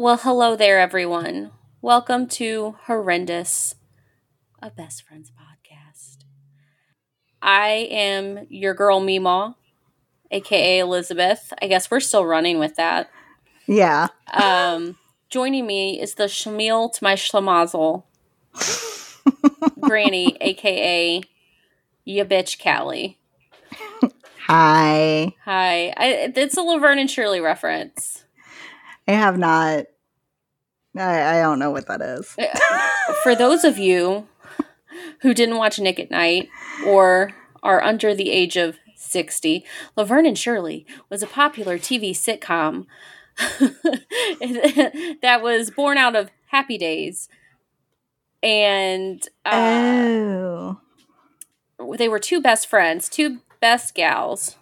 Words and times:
Well, 0.00 0.16
hello 0.16 0.56
there, 0.56 0.80
everyone. 0.80 1.50
Welcome 1.82 2.26
to 2.28 2.76
Horrendous, 2.84 3.74
a 4.62 4.70
Best 4.70 5.02
Friends 5.02 5.30
podcast. 5.30 6.24
I 7.42 7.86
am 7.90 8.46
your 8.48 8.72
girl 8.72 9.00
Mima, 9.00 9.56
aka 10.30 10.78
Elizabeth. 10.78 11.52
I 11.60 11.66
guess 11.66 11.90
we're 11.90 12.00
still 12.00 12.24
running 12.24 12.58
with 12.58 12.76
that. 12.76 13.10
Yeah. 13.66 14.06
Um, 14.32 14.96
joining 15.28 15.66
me 15.66 16.00
is 16.00 16.14
the 16.14 16.28
Shamil 16.28 16.90
to 16.94 17.04
my 17.04 17.12
Schlemazel, 17.12 18.04
Granny, 19.80 20.34
aka 20.40 21.20
ya 22.06 22.24
bitch 22.24 22.58
Callie. 22.58 23.18
Hi. 24.46 25.34
Hi, 25.44 25.92
I, 25.94 26.32
it's 26.34 26.56
a 26.56 26.62
Laverne 26.62 27.00
and 27.00 27.10
Shirley 27.10 27.42
reference. 27.42 28.24
I 29.10 29.12
have 29.12 29.38
not. 29.38 29.86
I, 30.96 31.38
I 31.38 31.42
don't 31.42 31.58
know 31.58 31.70
what 31.70 31.86
that 31.86 32.00
is. 32.00 32.36
For 33.22 33.34
those 33.34 33.64
of 33.64 33.78
you 33.78 34.26
who 35.20 35.34
didn't 35.34 35.56
watch 35.56 35.78
Nick 35.78 36.00
at 36.00 36.10
Night 36.10 36.48
or 36.86 37.32
are 37.62 37.82
under 37.82 38.14
the 38.14 38.30
age 38.30 38.56
of 38.56 38.78
60, 38.96 39.64
Laverne 39.96 40.26
and 40.26 40.38
Shirley 40.38 40.86
was 41.08 41.22
a 41.22 41.26
popular 41.26 41.78
TV 41.78 42.10
sitcom 42.10 42.86
that 45.22 45.40
was 45.42 45.70
born 45.70 45.96
out 45.96 46.16
of 46.16 46.30
Happy 46.48 46.76
Days. 46.76 47.28
And 48.42 49.22
uh, 49.44 49.50
oh. 49.52 50.80
they 51.96 52.08
were 52.08 52.18
two 52.18 52.40
best 52.40 52.66
friends, 52.66 53.08
two 53.08 53.40
best 53.60 53.94
gals. 53.94 54.56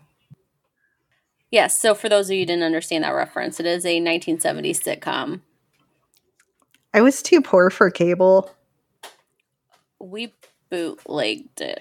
Yes, 1.51 1.81
so 1.81 1.95
for 1.95 2.09
those 2.09 2.29
of 2.29 2.35
you 2.35 2.42
who 2.42 2.47
didn't 2.47 2.65
understand 2.65 3.05
that 3.05 3.11
reference, 3.11 3.59
it 3.59 3.67
is 3.67 3.87
a 3.87 4.01
1970s 4.01 4.83
sitcom. 4.83 5.41
I 6.99 7.01
was 7.01 7.23
too 7.23 7.41
poor 7.41 7.71
for 7.71 7.93
cable. 7.93 8.51
We 10.01 10.35
bootlegged 10.69 11.61
it. 11.61 11.81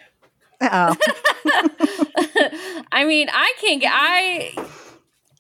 Oh. 0.62 0.96
I 2.92 3.04
mean, 3.04 3.28
I 3.34 3.54
can't 3.60 3.82
get. 3.82 3.92
I 3.95 4.56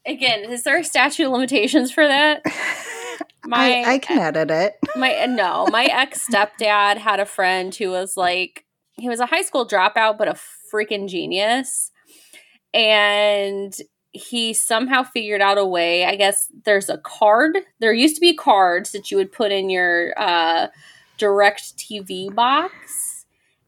again, 0.03 0.51
is 0.51 0.63
there 0.63 0.79
a 0.79 0.83
statute 0.83 1.27
of 1.27 1.31
limitations 1.31 1.91
for 1.91 2.07
that? 2.07 2.41
I, 3.53 3.83
I 3.85 3.99
can 3.99 4.17
edit 4.17 4.49
it. 4.49 4.77
my 4.95 5.27
no, 5.27 5.67
my 5.67 5.85
ex 5.85 6.27
stepdad 6.27 6.97
had 6.97 7.19
a 7.19 7.25
friend 7.25 7.73
who 7.75 7.91
was 7.91 8.17
like 8.17 8.65
he 8.93 9.07
was 9.07 9.19
a 9.19 9.27
high 9.27 9.43
school 9.43 9.67
dropout, 9.67 10.17
but 10.17 10.27
a 10.27 10.39
freaking 10.73 11.07
genius, 11.07 11.91
and 12.73 13.77
he 14.17 14.53
somehow 14.53 15.03
figured 15.03 15.41
out 15.41 15.57
a 15.57 15.65
way. 15.65 16.05
I 16.05 16.15
guess 16.15 16.51
there's 16.65 16.89
a 16.89 16.97
card. 16.97 17.57
There 17.79 17.93
used 17.93 18.15
to 18.15 18.21
be 18.21 18.35
cards 18.35 18.91
that 18.91 19.11
you 19.11 19.17
would 19.17 19.31
put 19.31 19.51
in 19.51 19.69
your 19.69 20.13
uh, 20.17 20.67
direct 21.17 21.77
TV 21.77 22.33
box. 22.33 23.25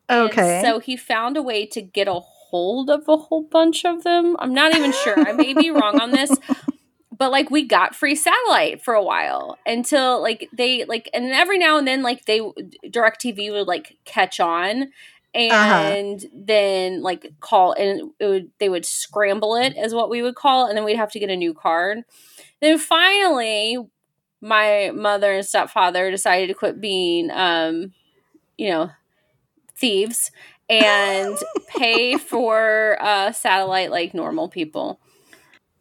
And 0.09 0.31
Okay. 0.31 0.61
so 0.61 0.79
he 0.79 0.97
found 0.97 1.37
a 1.37 1.43
way 1.43 1.65
to 1.67 1.81
get 1.81 2.07
a 2.07 2.19
hold 2.19 2.89
of 2.89 3.07
a 3.07 3.17
whole 3.17 3.43
bunch 3.43 3.85
of 3.85 4.03
them. 4.03 4.35
I'm 4.39 4.53
not 4.53 4.73
even 4.73 4.91
sure. 4.91 5.17
I 5.27 5.33
may 5.33 5.53
be 5.53 5.69
wrong 5.71 5.99
on 5.99 6.11
this. 6.11 6.39
But 7.17 7.31
like 7.31 7.49
we 7.51 7.67
got 7.67 7.95
free 7.95 8.15
satellite 8.15 8.81
for 8.81 8.93
a 8.93 9.03
while 9.03 9.57
until 9.65 10.21
like 10.21 10.49
they 10.53 10.85
like 10.85 11.09
and 11.13 11.31
every 11.31 11.57
now 11.57 11.77
and 11.77 11.85
then 11.87 12.01
like 12.01 12.25
they 12.25 12.39
direct 12.89 13.21
TV 13.21 13.51
would 13.51 13.67
like 13.67 13.97
catch 14.05 14.39
on 14.39 14.91
and 15.33 16.23
then 16.33 17.01
like 17.01 17.31
call 17.39 17.73
and 17.73 18.11
it 18.19 18.25
would 18.27 18.51
they 18.59 18.69
would 18.69 18.85
scramble 18.85 19.55
it 19.55 19.75
as 19.77 19.93
what 19.93 20.09
we 20.09 20.21
would 20.21 20.35
call 20.35 20.65
it, 20.65 20.69
and 20.69 20.77
then 20.77 20.85
we'd 20.85 20.95
have 20.97 21.11
to 21.11 21.19
get 21.19 21.29
a 21.29 21.35
new 21.35 21.53
card. 21.53 21.99
Then 22.61 22.77
finally 22.77 23.77
my 24.41 24.91
mother 24.93 25.33
and 25.33 25.45
stepfather 25.45 26.11
decided 26.11 26.47
to 26.47 26.53
quit 26.53 26.79
being 26.81 27.29
um 27.31 27.93
you 28.57 28.69
know 28.69 28.89
thieves 29.77 30.31
and 30.69 31.37
pay 31.67 32.17
for 32.17 32.97
uh 33.01 33.31
satellite 33.31 33.91
like 33.91 34.13
normal 34.13 34.49
people. 34.49 34.99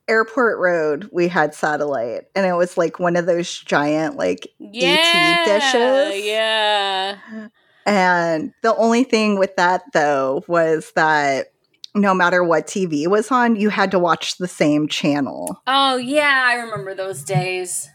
Airport 0.09 0.59
Road, 0.59 1.09
we 1.13 1.29
had 1.29 1.55
satellite, 1.55 2.25
and 2.35 2.47
it 2.47 2.55
was 2.55 2.79
like 2.79 2.99
one 2.99 3.15
of 3.15 3.27
those 3.27 3.59
giant, 3.61 4.17
like, 4.17 4.49
Yeah. 4.59 5.45
dishes. 5.45 6.25
Yeah. 6.25 7.49
And 7.89 8.53
the 8.63 8.77
only 8.77 9.03
thing 9.03 9.39
with 9.39 9.57
that, 9.57 9.83
though, 9.95 10.45
was 10.47 10.93
that 10.95 11.47
no 11.95 12.13
matter 12.13 12.45
what 12.45 12.67
TV 12.67 13.07
was 13.07 13.31
on, 13.31 13.57
you 13.57 13.71
had 13.71 13.91
to 13.93 13.99
watch 13.99 14.37
the 14.37 14.47
same 14.47 14.89
channel. 14.89 15.63
Oh 15.67 15.97
yeah, 15.97 16.45
I 16.47 16.57
remember 16.57 16.95
those 16.95 17.25
days. 17.25 17.89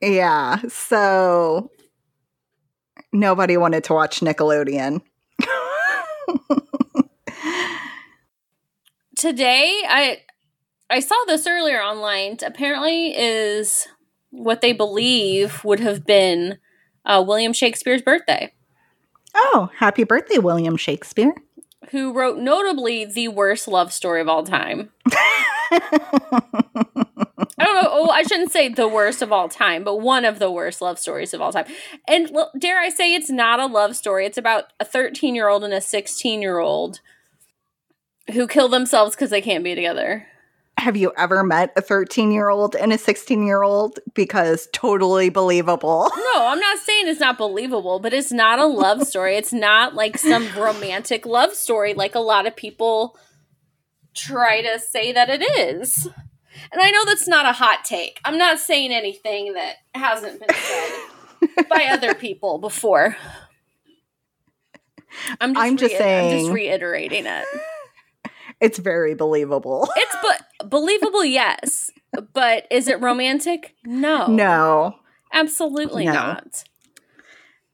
Yeah. 0.00 0.62
So 0.68 1.70
nobody 3.12 3.58
wanted 3.58 3.84
to 3.84 3.92
watch 3.92 4.20
Nickelodeon. 4.20 5.02
Today 9.14 9.82
I 9.86 10.22
I 10.88 11.00
saw 11.00 11.16
this 11.26 11.46
earlier 11.46 11.82
online. 11.82 12.38
Apparently 12.42 13.14
is 13.14 13.86
what 14.30 14.62
they 14.62 14.72
believe 14.72 15.62
would 15.64 15.80
have 15.80 16.06
been 16.06 16.56
uh, 17.04 17.22
William 17.26 17.52
Shakespeare's 17.52 18.00
birthday, 18.00 18.50
Oh, 19.34 19.70
happy 19.78 20.04
birthday, 20.04 20.38
William 20.38 20.76
Shakespeare. 20.76 21.34
who 21.90 22.12
wrote 22.12 22.38
notably 22.38 23.04
the 23.04 23.28
worst 23.28 23.68
love 23.68 23.92
story 23.92 24.20
of 24.20 24.28
all 24.28 24.44
time. 24.44 24.90
I 27.56 27.64
don't 27.66 27.74
know. 27.82 27.88
Oh, 27.90 28.10
I 28.10 28.22
shouldn't 28.22 28.52
say 28.52 28.68
the 28.68 28.88
worst 28.88 29.22
of 29.22 29.32
all 29.32 29.48
time, 29.48 29.84
but 29.84 29.96
one 29.96 30.24
of 30.24 30.38
the 30.38 30.50
worst 30.50 30.80
love 30.80 30.98
stories 30.98 31.34
of 31.34 31.40
all 31.40 31.52
time. 31.52 31.66
And 32.08 32.30
dare 32.58 32.78
I 32.80 32.88
say, 32.88 33.14
it's 33.14 33.30
not 33.30 33.60
a 33.60 33.66
love 33.66 33.96
story. 33.96 34.26
It's 34.26 34.38
about 34.38 34.72
a 34.80 34.84
13 34.84 35.34
year 35.34 35.48
old 35.48 35.64
and 35.64 35.72
a 35.74 35.80
16 35.80 36.42
year 36.42 36.58
old 36.58 37.00
who 38.32 38.46
kill 38.46 38.68
themselves 38.68 39.14
because 39.14 39.30
they 39.30 39.42
can't 39.42 39.64
be 39.64 39.74
together. 39.74 40.26
Have 40.76 40.96
you 40.96 41.12
ever 41.16 41.44
met 41.44 41.72
a 41.76 41.80
13 41.80 42.32
year 42.32 42.48
old 42.48 42.74
and 42.74 42.92
a 42.92 42.98
16 42.98 43.46
year 43.46 43.62
old? 43.62 44.00
Because 44.14 44.68
totally 44.72 45.28
believable. 45.30 46.10
No, 46.34 46.48
I'm 46.48 46.58
not 46.58 46.78
saying 46.78 47.06
it's 47.06 47.20
not 47.20 47.38
believable, 47.38 48.00
but 48.00 48.12
it's 48.12 48.32
not 48.32 48.58
a 48.58 48.66
love 48.66 49.06
story. 49.06 49.36
It's 49.36 49.52
not 49.52 49.94
like 49.94 50.18
some 50.18 50.48
romantic 50.56 51.24
love 51.26 51.54
story 51.54 51.94
like 51.94 52.16
a 52.16 52.20
lot 52.20 52.44
of 52.48 52.56
people 52.56 53.16
try 54.14 54.60
to 54.62 54.80
say 54.80 55.12
that 55.12 55.28
it 55.30 55.42
is. 55.42 56.06
And 56.72 56.82
I 56.82 56.90
know 56.90 57.04
that's 57.04 57.28
not 57.28 57.46
a 57.46 57.52
hot 57.52 57.84
take. 57.84 58.18
I'm 58.24 58.36
not 58.36 58.58
saying 58.58 58.90
anything 58.92 59.52
that 59.54 59.76
hasn't 59.94 60.40
been 60.40 60.48
said 60.52 61.68
by 61.68 61.84
other 61.92 62.14
people 62.16 62.58
before. 62.58 63.16
I'm 65.40 65.54
just, 65.54 65.64
I'm 65.64 65.76
just 65.76 65.94
rea- 66.00 66.18
I'm 66.18 66.30
just 66.38 66.50
reiterating 66.50 67.26
it. 67.26 67.44
It's 68.64 68.78
very 68.78 69.14
believable. 69.14 69.86
It's 69.96 70.16
but 70.22 70.70
believable, 70.70 71.24
yes. 71.24 71.90
But 72.32 72.66
is 72.70 72.88
it 72.88 73.00
romantic? 73.00 73.74
No. 73.84 74.26
No, 74.26 74.96
Absolutely 75.32 76.04
No. 76.06 76.12
not. 76.12 76.64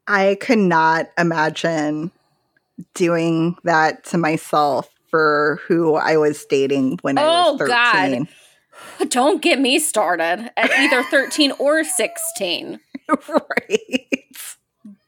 I 0.07 0.35
could 0.41 0.57
not 0.57 1.07
imagine 1.17 2.11
doing 2.95 3.55
that 3.63 4.03
to 4.05 4.17
myself 4.17 4.89
for 5.09 5.59
who 5.67 5.95
I 5.95 6.17
was 6.17 6.43
dating 6.45 6.97
when 7.03 7.17
I 7.17 7.23
Oh, 7.23 7.53
was 7.53 7.67
God. 7.67 8.09
13. 8.09 8.27
Don't 9.09 9.41
get 9.41 9.59
me 9.59 9.77
started 9.79 10.51
at 10.57 10.71
either 10.71 11.03
13 11.03 11.51
or 11.59 11.83
16. 11.83 12.79
right. 13.29 14.25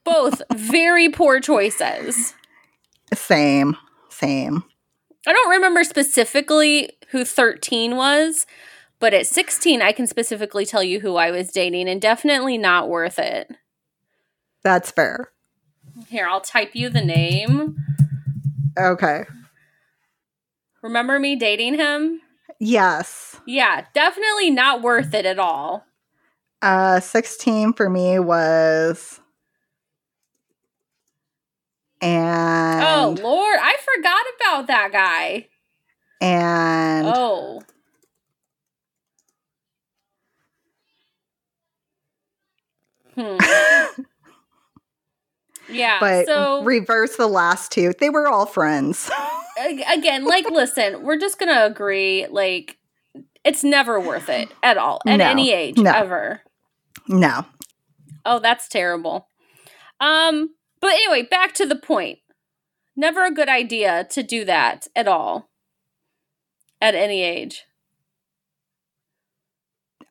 Both 0.03 0.41
very 0.53 1.09
poor 1.09 1.39
choices. 1.39 2.35
Same. 3.13 3.75
Same. 4.09 4.63
I 5.25 5.33
don't 5.33 5.49
remember 5.49 5.83
specifically 5.83 6.91
who 7.09 7.23
13 7.23 7.95
was, 7.95 8.45
but 8.99 9.13
at 9.13 9.27
16, 9.27 9.81
I 9.81 9.91
can 9.91 10.07
specifically 10.07 10.65
tell 10.65 10.83
you 10.83 10.99
who 10.99 11.15
I 11.15 11.31
was 11.31 11.51
dating 11.51 11.87
and 11.87 12.01
definitely 12.01 12.57
not 12.57 12.89
worth 12.89 13.19
it. 13.19 13.51
That's 14.63 14.91
fair. 14.91 15.29
Here, 16.07 16.27
I'll 16.27 16.41
type 16.41 16.71
you 16.73 16.89
the 16.89 17.03
name. 17.03 17.77
Okay. 18.77 19.25
Remember 20.81 21.19
me 21.19 21.35
dating 21.35 21.75
him? 21.75 22.21
Yes. 22.59 23.39
Yeah, 23.45 23.85
definitely 23.93 24.49
not 24.49 24.81
worth 24.81 25.13
it 25.13 25.25
at 25.25 25.39
all. 25.39 25.85
Uh 26.61 26.99
16 26.99 27.73
for 27.73 27.89
me 27.89 28.19
was 28.19 29.19
and 32.03 33.19
oh, 33.19 33.23
Lord, 33.23 33.57
I 33.61 33.75
forgot 33.95 34.25
about 34.39 34.67
that 34.67 34.91
guy. 34.91 35.47
and 36.21 37.07
Oh. 37.07 37.61
Hmm. 43.15 43.37
Yeah. 45.69 45.99
but 45.99 46.25
so 46.25 46.63
reverse 46.63 47.15
the 47.15 47.27
last 47.27 47.71
two. 47.71 47.93
They 47.99 48.09
were 48.09 48.27
all 48.27 48.45
friends. 48.45 49.09
again, 49.87 50.25
like, 50.25 50.49
listen, 50.49 51.03
we're 51.03 51.17
just 51.17 51.39
gonna 51.39 51.63
agree. 51.65 52.27
Like, 52.29 52.77
it's 53.45 53.63
never 53.63 53.99
worth 53.99 54.29
it 54.29 54.49
at 54.61 54.77
all 54.77 55.01
at 55.07 55.17
No, 55.17 55.29
any 55.29 55.51
age 55.51 55.77
no. 55.77 55.91
ever. 55.91 56.41
No. 57.07 57.45
Oh, 58.25 58.39
that's 58.39 58.67
terrible. 58.67 59.27
Um, 59.99 60.49
but 60.83 60.91
anyway, 60.91 61.21
back 61.23 61.53
to 61.55 61.65
the 61.65 61.75
point. 61.77 62.19
Never 62.95 63.25
a 63.25 63.31
good 63.31 63.47
idea 63.49 64.05
to 64.11 64.21
do 64.21 64.43
that 64.45 64.87
at 64.95 65.07
all. 65.07 65.49
At 66.81 66.93
any 66.93 67.21
age. 67.23 67.63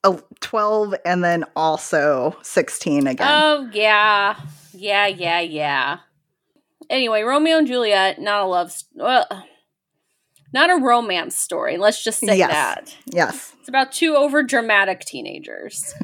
Oh, 0.05 0.21
12 0.41 0.95
and 1.05 1.23
then 1.23 1.45
also 1.55 2.37
16 2.43 3.07
again. 3.07 3.27
Oh, 3.31 3.69
yeah. 3.73 4.37
Yeah, 4.73 5.07
yeah, 5.07 5.41
yeah. 5.41 5.99
Anyway, 6.91 7.23
Romeo 7.23 7.59
and 7.59 7.67
Juliet, 7.69 8.19
not 8.21 8.43
a 8.43 8.47
love 8.47 8.73
st- 8.73 9.01
well, 9.01 9.27
not 10.53 10.71
a 10.71 10.77
romance 10.83 11.37
story. 11.37 11.77
Let's 11.77 12.03
just 12.03 12.19
say 12.21 12.37
Yes. 12.37 12.51
that. 12.51 12.97
yes. 13.07 13.53
It's 13.61 13.69
about 13.69 13.93
two 13.93 14.17
over 14.17 14.43
dramatic 14.43 15.01
teenagers 15.01 15.95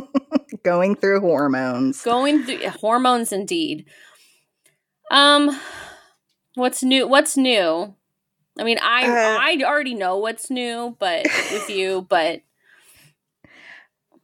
Going 0.64 0.96
through 0.96 1.20
hormones. 1.20 2.02
going 2.02 2.42
through 2.42 2.66
hormones 2.70 3.32
indeed. 3.32 3.86
Um 5.14 5.58
what's 6.54 6.82
new 6.82 7.06
what's 7.06 7.36
new? 7.36 7.94
I 8.58 8.64
mean, 8.64 8.78
I 8.82 9.06
Uh, 9.06 9.38
I 9.40 9.64
already 9.64 9.94
know 9.94 10.18
what's 10.18 10.50
new, 10.50 10.96
but 10.98 11.24
with 11.52 11.70
you, 11.70 12.02
but 12.08 12.42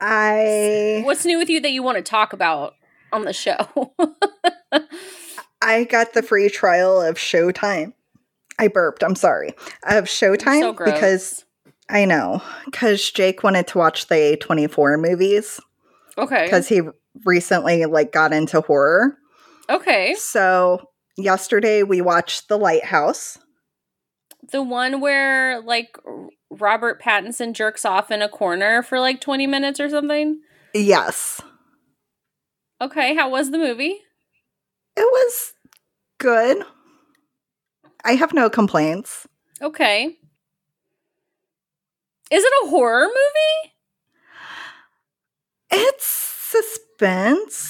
I 0.01 1.03
what's 1.05 1.25
new 1.25 1.39
with 1.39 1.49
you 1.49 1.61
that 1.61 1.71
you 1.71 1.83
want 1.83 1.97
to 1.97 2.03
talk 2.03 2.33
about 2.33 2.75
on 3.13 3.25
the 3.25 3.33
show? 3.33 3.95
I 5.63 5.85
got 5.85 6.13
the 6.13 6.23
free 6.23 6.49
trial 6.49 7.01
of 7.01 7.17
Showtime. 7.17 7.93
I 8.59 8.69
burped. 8.69 9.05
I'm 9.05 9.15
sorry. 9.15 9.55
Of 9.85 10.05
Showtime 10.05 10.61
so 10.61 10.73
because 10.73 11.45
I 11.89 12.05
know 12.05 12.43
because 12.65 13.11
Jake 13.11 13.45
wanted 13.45 13.69
to 13.69 13.79
watch 13.79 14.09
the 14.09 14.37
A24 14.41 15.01
movies 15.01 15.61
okay. 16.19 16.45
because 16.45 16.69
he 16.69 16.83
recently 17.25 17.87
like 17.87 18.13
got 18.13 18.33
into 18.33 18.61
horror. 18.61 19.17
Okay. 19.71 20.15
So 20.15 20.81
yesterday 21.17 21.83
we 21.85 22.01
watched 22.01 22.49
The 22.49 22.57
Lighthouse. 22.59 23.39
The 24.51 24.63
one 24.63 25.01
where 25.01 25.61
like 25.61 25.97
Robert 26.51 27.01
Pattinson 27.01 27.53
jerks 27.55 27.85
off 27.85 28.11
in 28.11 28.21
a 28.23 28.29
corner 28.29 28.83
for 28.83 28.99
like 28.99 29.21
20 29.21 29.47
minutes 29.47 29.79
or 29.79 29.89
something. 29.89 30.41
Yes, 30.75 31.41
Okay, 32.83 33.15
how 33.15 33.29
was 33.29 33.51
the 33.51 33.59
movie? 33.59 33.99
it 34.97 35.01
was 35.13 35.53
good. 36.19 36.65
I 38.05 38.15
have 38.15 38.33
no 38.33 38.49
complaints. 38.51 39.27
Okay. 39.61 40.07
Is 42.31 42.45
it 42.45 42.53
a 42.65 42.69
horror 42.71 43.07
movie? 43.07 43.73
It's 45.71 46.07
suspense. 46.07 46.87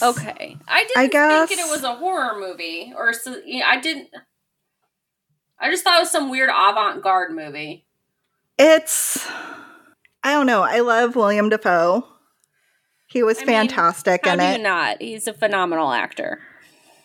Okay. 0.02 0.56
I 0.68 0.80
didn't 0.84 0.96
I 0.96 1.00
think 1.02 1.12
guess- 1.12 1.50
it 1.52 1.70
was 1.70 1.82
a 1.84 1.94
horror 1.94 2.38
movie 2.38 2.92
or 2.96 3.12
I 3.64 3.80
didn't 3.80 4.08
I 5.58 5.70
just 5.70 5.84
thought 5.84 5.96
it 5.98 6.00
was 6.00 6.10
some 6.10 6.30
weird 6.30 6.48
avant-garde 6.50 7.32
movie. 7.32 7.86
It's 8.58 9.26
I 10.22 10.32
don't 10.32 10.46
know. 10.46 10.62
I 10.62 10.80
love 10.80 11.16
William 11.16 11.48
Dafoe. 11.48 12.06
He 13.06 13.22
was 13.22 13.38
I 13.38 13.40
mean, 13.40 13.46
fantastic 13.48 14.24
How 14.26 14.34
in 14.34 14.38
do 14.38 14.44
it. 14.44 14.56
you 14.58 14.62
not? 14.62 15.00
He's 15.02 15.26
a 15.26 15.32
phenomenal 15.32 15.90
actor. 15.92 16.40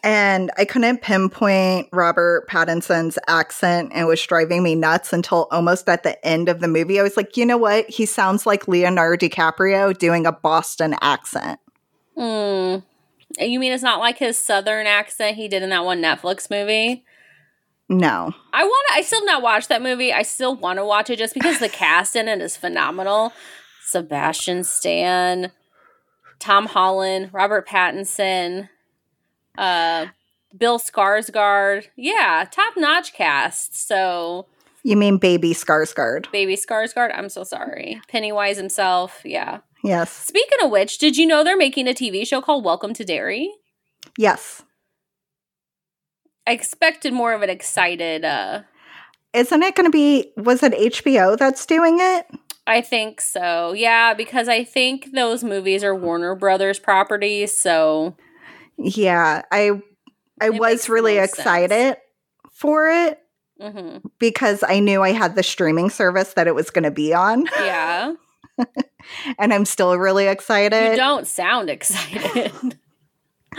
And 0.03 0.51
I 0.55 0.65
couldn't 0.65 1.01
pinpoint 1.01 1.87
Robert 1.91 2.47
Pattinson's 2.47 3.17
accent 3.27 3.91
and 3.91 4.01
it 4.03 4.05
was 4.07 4.21
driving 4.23 4.61
me 4.61 4.75
nuts 4.75 5.11
until 5.13 5.47
almost 5.49 5.89
at 5.89 6.03
the 6.03 6.23
end 6.25 6.47
of 6.47 6.59
the 6.59 6.67
movie. 6.67 6.99
I 6.99 7.03
was 7.03 7.17
like, 7.17 7.35
you 7.37 7.45
know 7.45 7.57
what? 7.57 7.89
He 7.89 8.05
sounds 8.05 8.45
like 8.45 8.67
Leonardo 8.67 9.27
DiCaprio 9.27 9.97
doing 9.97 10.27
a 10.27 10.31
Boston 10.31 10.95
accent. 11.01 11.59
Hmm. 12.17 12.77
You 13.37 13.59
mean 13.59 13.73
it's 13.73 13.83
not 13.83 13.99
like 13.99 14.17
his 14.17 14.37
southern 14.37 14.87
accent 14.87 15.35
he 15.35 15.47
did 15.47 15.63
in 15.63 15.69
that 15.69 15.83
one 15.85 16.01
Netflix 16.01 16.49
movie? 16.49 17.03
No. 17.89 18.33
I 18.53 18.63
want 18.63 18.87
to. 18.89 18.95
I 18.95 19.01
still 19.01 19.19
have 19.19 19.25
not 19.25 19.41
watched 19.41 19.69
that 19.69 19.81
movie. 19.81 20.13
I 20.13 20.21
still 20.23 20.55
want 20.55 20.77
to 20.79 20.85
watch 20.85 21.09
it 21.09 21.17
just 21.19 21.33
because 21.33 21.59
the 21.59 21.69
cast 21.83 22.15
in 22.15 22.27
it 22.27 22.41
is 22.41 22.55
phenomenal. 22.57 23.33
Sebastian 23.85 24.63
Stan, 24.63 25.51
Tom 26.39 26.65
Holland, 26.67 27.29
Robert 27.33 27.67
Pattinson, 27.67 28.69
uh, 29.57 30.07
Bill 30.57 30.79
Skarsgård. 30.79 31.87
Yeah, 31.95 32.45
top 32.49 32.73
notch 32.77 33.13
cast. 33.13 33.75
So 33.87 34.47
You 34.83 34.95
mean 34.97 35.17
Baby 35.17 35.53
Skarsgård? 35.53 36.31
baby 36.31 36.55
Skarsgård. 36.55 37.11
I'm 37.15 37.29
so 37.29 37.43
sorry. 37.43 38.01
Pennywise 38.07 38.57
himself. 38.57 39.21
Yeah. 39.23 39.59
Yes. 39.85 40.11
Speaking 40.11 40.59
of 40.63 40.71
which, 40.71 40.97
did 40.97 41.15
you 41.17 41.25
know 41.27 41.43
they're 41.43 41.57
making 41.57 41.87
a 41.87 41.93
TV 41.93 42.25
show 42.27 42.41
called 42.41 42.65
Welcome 42.65 42.93
to 42.95 43.05
Derry? 43.05 43.51
Yes. 44.17 44.63
I 46.47 46.51
expected 46.51 47.13
more 47.13 47.33
of 47.33 47.41
an 47.41 47.49
excited. 47.49 48.25
uh 48.25 48.61
Isn't 49.33 49.63
it 49.63 49.75
going 49.75 49.85
to 49.85 49.91
be, 49.91 50.31
was 50.37 50.63
it 50.63 50.73
HBO 50.73 51.37
that's 51.37 51.65
doing 51.65 51.97
it? 51.99 52.25
I 52.67 52.81
think 52.81 53.21
so. 53.21 53.73
Yeah, 53.73 54.13
because 54.15 54.47
I 54.47 54.63
think 54.63 55.11
those 55.13 55.43
movies 55.43 55.83
are 55.83 55.93
Warner 55.95 56.35
Brothers 56.35 56.79
properties. 56.79 57.55
So 57.55 58.15
Yeah. 58.77 59.43
I 59.51 59.71
I 60.41 60.47
It 60.47 60.59
was 60.59 60.89
really 60.89 61.17
most 61.17 61.35
sense. 61.35 61.39
excited 61.39 61.97
for 62.51 62.87
it 62.89 63.19
mhm. 63.61 64.01
because 64.19 64.63
I 64.67 64.79
knew 64.79 65.01
I 65.01 65.11
had 65.11 65.35
the 65.35 65.43
streaming 65.43 65.89
service 65.89 66.33
that 66.33 66.47
it 66.47 66.55
was 66.55 66.69
going 66.71 66.83
to 66.83 66.91
be 66.91 67.13
on. 67.13 67.45
yeah, 67.59 68.13
And 69.37 69.53
I'm 69.53 69.65
still 69.65 69.95
really 69.97 70.25
excited. 70.27 70.91
you 70.91 70.97
don't 70.97 71.27
sound 71.27 71.69
excited. 71.69 72.51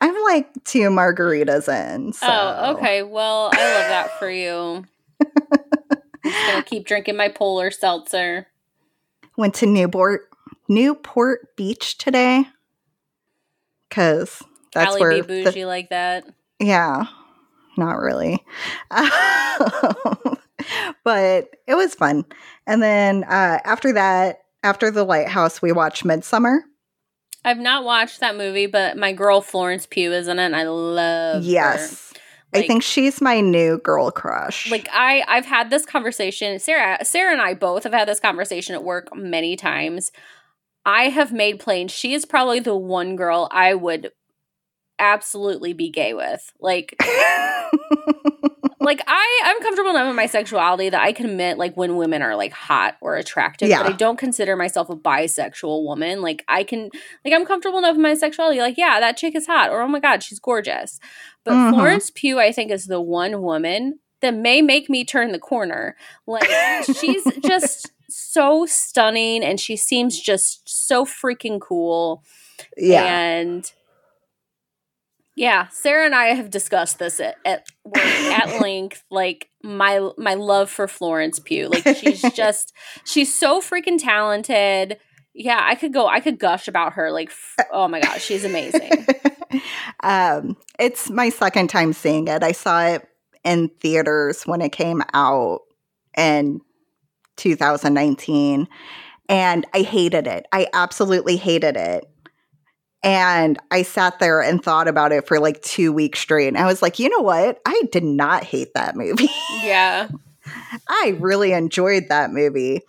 I'm 0.00 0.22
like 0.24 0.48
two 0.64 0.90
margaritas 0.90 1.68
in. 1.68 2.12
So. 2.12 2.26
Oh, 2.28 2.72
okay. 2.74 3.02
Well, 3.04 3.50
I 3.52 3.74
love 3.74 3.88
that 3.88 4.18
for 4.18 4.28
you. 4.28 4.84
I'm 6.24 6.50
gonna 6.52 6.62
keep 6.64 6.84
drinking 6.86 7.16
my 7.16 7.28
polar 7.28 7.70
seltzer. 7.70 8.48
Went 9.36 9.54
to 9.56 9.66
Newport 9.66 10.28
Newport 10.68 11.56
Beach 11.56 11.96
today 11.96 12.44
because 13.88 14.42
that's 14.74 14.88
Allie 14.96 15.00
where. 15.00 15.22
be 15.22 15.44
the- 15.44 15.64
like 15.64 15.90
that. 15.90 16.24
yeah, 16.58 17.06
not 17.76 17.98
really, 18.00 18.44
um, 18.90 20.37
but 21.04 21.48
it 21.66 21.74
was 21.74 21.94
fun. 21.94 22.24
And 22.66 22.82
then 22.82 23.24
uh, 23.24 23.58
after 23.64 23.92
that, 23.92 24.40
after 24.62 24.90
the 24.90 25.04
lighthouse, 25.04 25.62
we 25.62 25.72
watched 25.72 26.04
Midsommar. 26.04 26.58
I've 27.44 27.58
not 27.58 27.84
watched 27.84 28.20
that 28.20 28.36
movie, 28.36 28.66
but 28.66 28.96
my 28.96 29.12
girl 29.12 29.40
Florence 29.40 29.86
Pugh 29.86 30.12
is 30.12 30.28
in 30.28 30.38
it, 30.38 30.46
and 30.46 30.56
I 30.56 30.64
love. 30.64 31.42
her. 31.42 31.48
yes, 31.48 32.12
I 32.54 32.66
think 32.66 32.82
she's 32.82 33.20
my 33.20 33.40
new 33.40 33.78
girl 33.78 34.10
crush. 34.10 34.70
like 34.70 34.88
i 34.92 35.22
i've 35.28 35.44
had 35.44 35.70
this 35.70 35.84
conversation 35.84 36.58
sarah 36.58 37.04
sarah 37.04 37.32
and 37.32 37.42
i 37.42 37.54
both 37.54 37.84
have 37.84 37.92
had 37.92 38.08
this 38.08 38.20
conversation 38.20 38.74
at 38.74 38.82
work 38.82 39.14
many 39.14 39.54
times 39.54 40.10
i 40.86 41.04
have 41.04 41.32
made 41.32 41.60
plain 41.60 41.88
she 41.88 42.14
is 42.14 42.24
probably 42.24 42.60
the 42.60 42.74
one 42.76 43.16
girl 43.16 43.48
i 43.52 43.74
would 43.74 44.12
absolutely 44.98 45.72
be 45.72 45.90
gay 45.90 46.14
with 46.14 46.50
like 46.58 46.96
like 48.88 49.00
i 49.06 49.40
i'm 49.44 49.60
comfortable 49.62 49.90
enough 49.90 50.08
in 50.08 50.16
my 50.16 50.26
sexuality 50.26 50.88
that 50.88 51.00
i 51.02 51.12
can 51.12 51.26
admit 51.26 51.58
like 51.58 51.76
when 51.76 51.96
women 51.96 52.22
are 52.22 52.34
like 52.36 52.52
hot 52.52 52.96
or 53.00 53.16
attractive 53.16 53.68
Yeah. 53.68 53.82
but 53.82 53.92
i 53.92 53.96
don't 53.96 54.18
consider 54.18 54.56
myself 54.56 54.88
a 54.90 54.96
bisexual 54.96 55.84
woman. 55.84 56.22
Like 56.22 56.44
i 56.48 56.64
can 56.64 56.90
like 57.24 57.34
i'm 57.34 57.46
comfortable 57.46 57.78
enough 57.78 57.96
in 57.96 58.02
my 58.02 58.14
sexuality 58.14 58.60
like 58.60 58.76
yeah 58.78 58.98
that 59.00 59.16
chick 59.16 59.34
is 59.36 59.46
hot 59.46 59.70
or 59.70 59.80
oh 59.82 59.88
my 59.88 60.00
god 60.00 60.22
she's 60.22 60.38
gorgeous. 60.40 60.98
But 61.44 61.52
Mhm. 61.54 61.70
florence 61.74 62.10
pugh 62.14 62.38
i 62.40 62.50
think 62.52 62.70
is 62.72 62.86
the 62.86 63.00
one 63.00 63.42
woman 63.42 63.98
that 64.20 64.34
may 64.34 64.60
make 64.62 64.90
me 64.90 65.04
turn 65.04 65.30
the 65.30 65.38
corner. 65.38 65.94
Like 66.26 66.48
she's 66.84 67.24
just 67.46 67.92
so 68.08 68.66
stunning 68.66 69.44
and 69.44 69.60
she 69.60 69.76
seems 69.76 70.18
just 70.20 70.68
so 70.68 71.04
freaking 71.04 71.60
cool. 71.60 72.24
Yeah, 72.76 73.04
and 73.04 73.70
yeah, 75.38 75.68
Sarah 75.68 76.04
and 76.04 76.16
I 76.16 76.34
have 76.34 76.50
discussed 76.50 76.98
this 76.98 77.20
at, 77.20 77.36
at 77.44 77.64
work 77.84 78.04
at 78.04 78.60
length. 78.60 79.04
Like 79.08 79.48
my 79.62 80.10
my 80.18 80.34
love 80.34 80.68
for 80.68 80.88
Florence 80.88 81.38
Pugh. 81.38 81.68
Like 81.68 81.96
she's 81.96 82.22
just 82.34 82.74
she's 83.04 83.32
so 83.32 83.60
freaking 83.60 84.02
talented. 84.02 84.98
Yeah, 85.32 85.60
I 85.62 85.76
could 85.76 85.92
go. 85.92 86.08
I 86.08 86.18
could 86.18 86.40
gush 86.40 86.66
about 86.66 86.94
her. 86.94 87.12
Like, 87.12 87.28
f- 87.28 87.66
oh 87.72 87.86
my 87.86 88.00
gosh, 88.00 88.24
she's 88.24 88.44
amazing. 88.44 89.06
um, 90.02 90.56
it's 90.76 91.08
my 91.08 91.28
second 91.28 91.70
time 91.70 91.92
seeing 91.92 92.26
it. 92.26 92.42
I 92.42 92.50
saw 92.50 92.84
it 92.84 93.08
in 93.44 93.68
theaters 93.80 94.42
when 94.42 94.60
it 94.60 94.72
came 94.72 95.04
out 95.14 95.60
in 96.16 96.60
2019, 97.36 98.66
and 99.28 99.66
I 99.72 99.82
hated 99.82 100.26
it. 100.26 100.46
I 100.50 100.66
absolutely 100.72 101.36
hated 101.36 101.76
it. 101.76 102.10
And 103.02 103.58
I 103.70 103.82
sat 103.82 104.18
there 104.18 104.40
and 104.40 104.62
thought 104.62 104.88
about 104.88 105.12
it 105.12 105.26
for 105.26 105.38
like 105.38 105.62
two 105.62 105.92
weeks 105.92 106.18
straight. 106.18 106.48
And 106.48 106.58
I 106.58 106.66
was 106.66 106.82
like, 106.82 106.98
you 106.98 107.08
know 107.08 107.22
what? 107.22 107.60
I 107.64 107.82
did 107.92 108.02
not 108.04 108.42
hate 108.42 108.74
that 108.74 108.96
movie. 108.96 109.28
Yeah, 109.62 110.08
I 110.88 111.16
really 111.20 111.52
enjoyed 111.52 112.04
that 112.08 112.32
movie. 112.32 112.82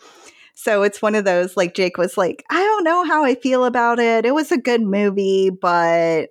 So 0.56 0.84
it's 0.84 1.02
one 1.02 1.16
of 1.16 1.26
those 1.26 1.56
like 1.56 1.74
Jake 1.74 1.98
was 1.98 2.18
like, 2.18 2.44
I 2.50 2.62
don't 2.62 2.84
know 2.84 3.06
how 3.06 3.24
I 3.24 3.36
feel 3.36 3.64
about 3.64 4.00
it. 4.00 4.26
It 4.26 4.34
was 4.34 4.52
a 4.52 4.58
good 4.58 4.82
movie, 4.82 5.50
but 5.50 6.28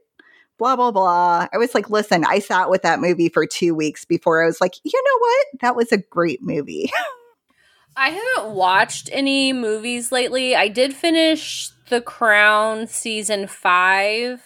blah 0.59 0.77
blah 0.77 0.91
blah. 0.91 1.47
I 1.53 1.57
was 1.57 1.75
like, 1.75 1.89
listen, 1.89 2.25
I 2.25 2.41
sat 2.41 2.69
with 2.69 2.83
that 2.83 3.01
movie 3.01 3.29
for 3.29 3.47
2 3.47 3.75
weeks 3.75 4.05
before 4.05 4.43
I 4.43 4.47
was 4.47 4.61
like, 4.61 4.75
you 4.83 5.03
know 5.03 5.19
what? 5.19 5.61
That 5.61 5.77
was 5.77 5.93
a 5.93 5.99
great 5.99 6.43
movie. 6.43 6.91
I 7.97 8.11
haven't 8.11 8.55
watched 8.55 9.09
any 9.13 9.53
movies 9.53 10.13
lately. 10.13 10.55
I 10.55 10.69
did 10.69 10.95
finish 10.95 11.71
The 11.89 12.01
Crown 12.01 12.87
season 12.87 13.47
5 13.47 14.43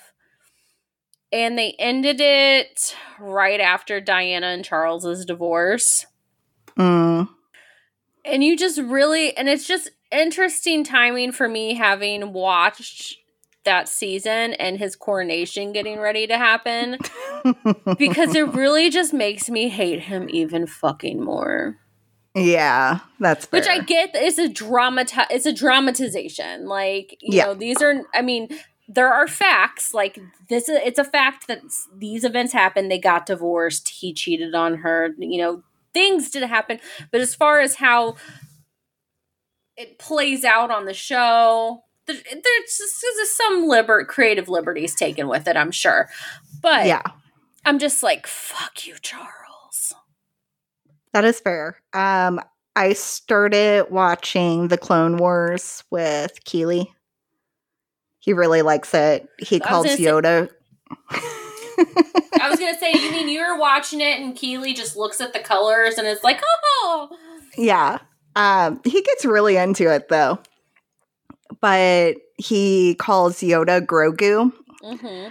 and 1.32 1.58
they 1.58 1.74
ended 1.78 2.20
it 2.20 2.94
right 3.18 3.60
after 3.60 4.00
Diana 4.00 4.48
and 4.48 4.64
Charles's 4.64 5.24
divorce. 5.24 6.04
Mm. 6.78 7.28
And 8.24 8.44
you 8.44 8.56
just 8.56 8.78
really 8.78 9.36
and 9.36 9.48
it's 9.48 9.66
just 9.66 9.90
interesting 10.10 10.84
timing 10.84 11.32
for 11.32 11.48
me 11.48 11.74
having 11.74 12.32
watched 12.32 13.16
that 13.64 13.88
season 13.88 14.52
and 14.54 14.78
his 14.78 14.96
coronation 14.96 15.72
getting 15.72 15.98
ready 15.98 16.26
to 16.26 16.36
happen 16.36 16.98
because 17.98 18.34
it 18.34 18.52
really 18.54 18.90
just 18.90 19.12
makes 19.12 19.48
me 19.48 19.68
hate 19.68 20.00
him 20.00 20.28
even 20.30 20.66
fucking 20.66 21.22
more. 21.22 21.78
Yeah, 22.34 23.00
that's 23.20 23.46
fair. 23.46 23.60
Which 23.60 23.68
I 23.68 23.80
get 23.80 24.10
it's 24.14 24.38
a 24.38 24.48
dramati- 24.48 25.26
it's 25.30 25.46
a 25.46 25.52
dramatization. 25.52 26.66
Like, 26.66 27.18
you 27.20 27.36
Yeah. 27.38 27.44
know, 27.46 27.54
these 27.54 27.82
are 27.82 28.02
I 28.14 28.22
mean, 28.22 28.48
there 28.88 29.12
are 29.12 29.28
facts 29.28 29.92
like 29.94 30.18
this 30.48 30.68
is. 30.68 30.78
it's 30.82 30.98
a 30.98 31.04
fact 31.04 31.46
that 31.48 31.60
these 31.94 32.24
events 32.24 32.52
happened, 32.52 32.90
they 32.90 32.98
got 32.98 33.26
divorced, 33.26 33.88
he 33.90 34.14
cheated 34.14 34.54
on 34.54 34.78
her, 34.78 35.10
you 35.18 35.38
know, 35.38 35.62
things 35.92 36.30
did 36.30 36.42
happen. 36.44 36.80
But 37.10 37.20
as 37.20 37.34
far 37.34 37.60
as 37.60 37.76
how 37.76 38.16
it 39.76 39.98
plays 39.98 40.44
out 40.44 40.70
on 40.70 40.84
the 40.86 40.94
show, 40.94 41.84
there's 42.06 42.22
just 42.22 43.02
there's 43.02 43.30
some 43.32 43.66
liber- 43.66 44.04
creative 44.06 44.48
liberties 44.48 44.94
taken 44.94 45.28
with 45.28 45.46
it, 45.48 45.56
I'm 45.56 45.70
sure. 45.70 46.08
But 46.62 46.86
yeah, 46.86 47.02
I'm 47.64 47.78
just 47.78 48.02
like, 48.02 48.26
fuck 48.26 48.86
you, 48.86 48.94
Charles. 49.02 49.28
That 51.12 51.24
is 51.24 51.40
fair. 51.40 51.76
Um, 51.92 52.40
I 52.74 52.94
started 52.94 53.86
watching 53.90 54.68
the 54.68 54.78
Clone 54.78 55.16
Wars 55.18 55.84
with 55.90 56.42
Keeley. 56.44 56.92
He 58.18 58.32
really 58.32 58.62
likes 58.62 58.94
it. 58.94 59.28
He 59.38 59.56
I 59.56 59.68
calls 59.68 59.86
gonna 59.86 59.96
say- 59.96 60.02
Yoda. 60.04 60.50
I 62.40 62.48
was 62.50 62.58
gonna 62.58 62.78
say, 62.78 62.92
you 62.94 63.10
mean 63.12 63.28
you 63.28 63.40
were 63.40 63.58
watching 63.58 64.00
it 64.00 64.20
and 64.20 64.34
Keeley 64.36 64.72
just 64.74 64.96
looks 64.96 65.20
at 65.20 65.32
the 65.32 65.38
colors 65.38 65.96
and 65.98 66.06
it's 66.06 66.24
like, 66.24 66.40
oh, 66.84 67.10
yeah. 67.56 67.98
Um, 68.34 68.80
he 68.84 69.02
gets 69.02 69.24
really 69.24 69.56
into 69.56 69.92
it 69.92 70.08
though. 70.08 70.38
But 71.60 72.16
he 72.38 72.94
calls 72.96 73.38
Yoda 73.40 73.84
Grogu, 73.84 74.52
hmm 74.82 75.28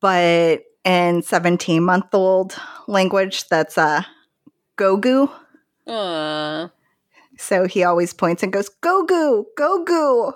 but 0.00 0.62
in 0.84 1.22
17 1.22 1.82
month 1.82 2.14
old 2.14 2.54
language, 2.86 3.48
that's 3.48 3.76
uh, 3.78 4.02
Gogu. 4.76 5.30
uh, 5.86 6.68
So 7.38 7.66
he 7.66 7.84
always 7.84 8.12
points 8.12 8.42
and 8.42 8.52
goes, 8.52 8.70
Gogu, 8.82 9.44
Gogu. 9.58 10.32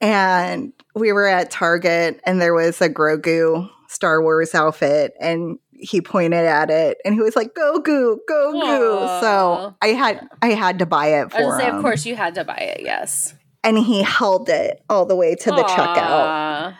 And 0.00 0.72
we 0.94 1.12
were 1.12 1.26
at 1.26 1.50
Target 1.50 2.20
and 2.24 2.40
there 2.40 2.54
was 2.54 2.80
a 2.80 2.88
Grogu 2.88 3.68
Star 3.88 4.22
Wars 4.22 4.54
outfit 4.54 5.12
and 5.20 5.58
he 5.72 6.00
pointed 6.00 6.44
at 6.44 6.70
it 6.70 6.98
and 7.04 7.14
he 7.14 7.20
was 7.20 7.34
like, 7.36 7.54
Gogu, 7.54 8.18
Gogu. 8.30 9.02
Aw. 9.02 9.20
So 9.20 9.74
I 9.82 9.88
had 9.88 10.28
I 10.42 10.48
had 10.50 10.78
to 10.80 10.86
buy 10.86 11.08
it 11.08 11.20
I 11.20 11.24
was 11.24 11.32
for 11.32 11.40
gonna 11.42 11.58
say, 11.58 11.68
him. 11.68 11.76
of 11.76 11.82
course, 11.82 12.06
you 12.06 12.16
had 12.16 12.34
to 12.36 12.44
buy 12.44 12.56
it. 12.56 12.82
Yes, 12.82 13.34
And 13.64 13.78
he 13.78 14.02
held 14.02 14.48
it 14.48 14.82
all 14.88 15.04
the 15.06 15.16
way 15.16 15.34
to 15.34 15.50
the 15.50 15.62
checkout. 15.64 15.96
Aw. 15.96 16.78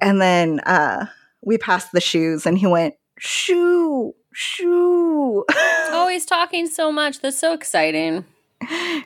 And 0.00 0.20
then 0.20 0.60
uh 0.60 1.06
we 1.42 1.58
passed 1.58 1.92
the 1.92 2.00
shoes 2.00 2.46
and 2.46 2.56
he 2.58 2.66
went, 2.66 2.94
Shoo, 3.18 4.14
shoo. 4.32 5.44
Oh, 5.50 6.08
he's 6.12 6.26
talking 6.26 6.66
so 6.66 6.90
much. 6.92 7.20
That's 7.20 7.38
so 7.38 7.52
exciting. 7.52 8.24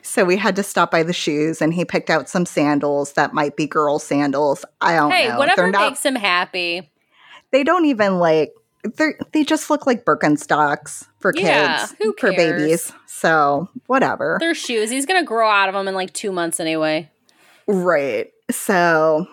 So 0.03 0.25
we 0.25 0.35
had 0.37 0.55
to 0.57 0.63
stop 0.63 0.91
by 0.91 1.01
the 1.03 1.13
shoes, 1.13 1.61
and 1.61 1.73
he 1.73 1.85
picked 1.85 2.09
out 2.09 2.27
some 2.27 2.45
sandals 2.45 3.13
that 3.13 3.33
might 3.33 3.55
be 3.55 3.65
girl 3.67 3.99
sandals. 3.99 4.65
I 4.81 4.95
don't 4.97 5.11
hey, 5.11 5.29
know. 5.29 5.37
whatever 5.37 5.61
They're 5.63 5.71
not. 5.71 5.91
makes 5.91 6.05
him 6.05 6.15
happy. 6.15 6.89
they 7.51 7.63
don't 7.63 7.85
even 7.85 8.19
like. 8.19 8.53
They 8.97 9.13
they 9.31 9.43
just 9.43 9.69
look 9.71 9.87
like 9.87 10.05
Birkenstocks 10.05 11.07
for 11.19 11.31
kids, 11.33 11.45
Yeah, 11.47 11.87
who 12.01 12.13
for 12.19 12.31
babies. 12.33 12.91
So 13.07 13.67
whatever, 13.87 14.37
They're 14.39 14.53
shoes. 14.53 14.91
He's 14.91 15.07
gonna 15.07 15.23
grow 15.23 15.49
out 15.49 15.69
of 15.69 15.73
them 15.73 15.87
in 15.87 15.95
like 15.95 16.13
two 16.13 16.31
months 16.31 16.59
anyway. 16.59 17.09
right? 17.65 18.31
So 18.51 19.25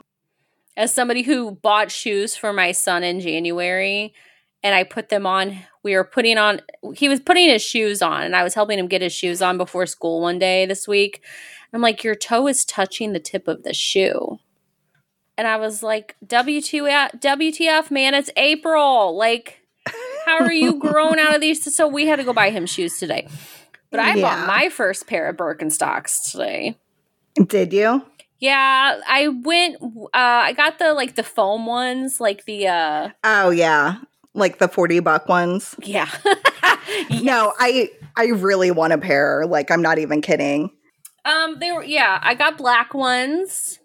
As 0.77 0.95
somebody 0.95 1.21
who 1.23 1.51
bought 1.51 1.91
shoes 1.91 2.35
for 2.35 2.53
my 2.55 2.73
son 2.73 3.03
in 3.03 3.21
January, 3.21 4.15
and 4.63 4.75
I 4.75 4.85
put 4.85 5.09
them 5.09 5.27
on. 5.27 5.59
We 5.83 5.95
were 5.97 6.05
putting 6.05 6.39
on. 6.39 6.61
He 6.95 7.09
was 7.09 7.21
putting 7.21 7.49
his 7.49 7.63
shoes 7.63 8.03
on, 8.03 8.23
and 8.23 8.37
I 8.37 8.43
was 8.43 8.55
helping 8.55 8.79
him 8.79 8.87
get 8.89 9.03
his 9.03 9.13
shoes 9.13 9.43
on 9.43 9.59
before 9.59 9.87
school 9.87 10.21
one 10.21 10.39
day 10.39 10.67
this 10.67 10.87
week. 10.87 11.23
I'm 11.73 11.81
like, 11.81 12.05
your 12.05 12.15
toe 12.15 12.47
is 12.49 12.65
touching 12.65 13.13
the 13.13 13.21
tip 13.21 13.49
of 13.49 13.63
the 13.63 13.73
shoe. 13.75 14.39
And 15.39 15.49
I 15.49 15.57
was 15.57 15.83
like, 15.83 16.15
WTF, 16.27 17.19
WTF, 17.21 17.91
man, 17.91 18.13
it's 18.15 18.31
April. 18.37 19.17
Like, 19.17 19.61
how 20.27 20.37
are 20.39 20.53
you 20.53 20.79
grown 20.79 21.19
out 21.19 21.35
of 21.35 21.41
these? 21.41 21.75
So 21.75 21.89
we 21.89 22.07
had 22.07 22.17
to 22.17 22.25
go 22.25 22.35
buy 22.35 22.51
him 22.51 22.67
shoes 22.67 22.99
today. 22.99 23.27
But 23.91 24.01
I 24.01 24.15
Yeah. 24.15 24.23
bought 24.23 24.47
my 24.47 24.69
first 24.69 25.07
pair 25.07 25.29
of 25.29 25.37
Birkenstocks 25.37 26.31
today. 26.31 26.77
did 27.47 27.73
you? 27.73 28.03
Yeah, 28.39 29.01
I 29.09 29.29
went, 29.29 29.77
uh, 29.83 30.09
I 30.13 30.53
got 30.53 30.79
the, 30.79 30.93
like, 30.93 31.15
the 31.15 31.23
foam 31.23 31.65
ones, 31.65 32.21
like 32.21 32.45
the, 32.45 32.67
uh, 32.69 33.09
Oh 33.25 33.49
yeah, 33.51 33.97
like 34.35 34.59
the 34.59 34.69
forty 34.69 35.01
buck 35.01 35.29
ones. 35.29 35.75
yeah. 35.81 36.09
No, 37.23 37.53
I 37.59 37.91
I 38.17 38.27
really 38.27 38.71
want 38.71 38.93
a 38.93 38.99
pair. 38.99 39.47
Like 39.47 39.71
I'm 39.71 39.81
not 39.83 39.99
even 39.99 40.21
kidding. 40.21 40.71
Um, 41.25 41.59
they 41.61 41.71
were, 41.73 41.85
yeah, 41.85 42.19
I 42.23 42.35
got 42.35 42.59
black 42.59 42.93
ones. 42.93 43.79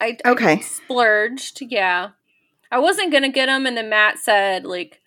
I, 0.00 0.18
I 0.24 0.30
Okay. 0.30 0.60
splurged, 0.60 1.62
yeah. 1.62 2.10
I 2.72 2.78
wasn't 2.80 3.12
gonna 3.12 3.28
get 3.30 3.46
them, 3.46 3.64
and 3.66 3.76
then 3.76 3.88
Matt 3.88 4.18
said, 4.18 4.64
like, 4.64 5.00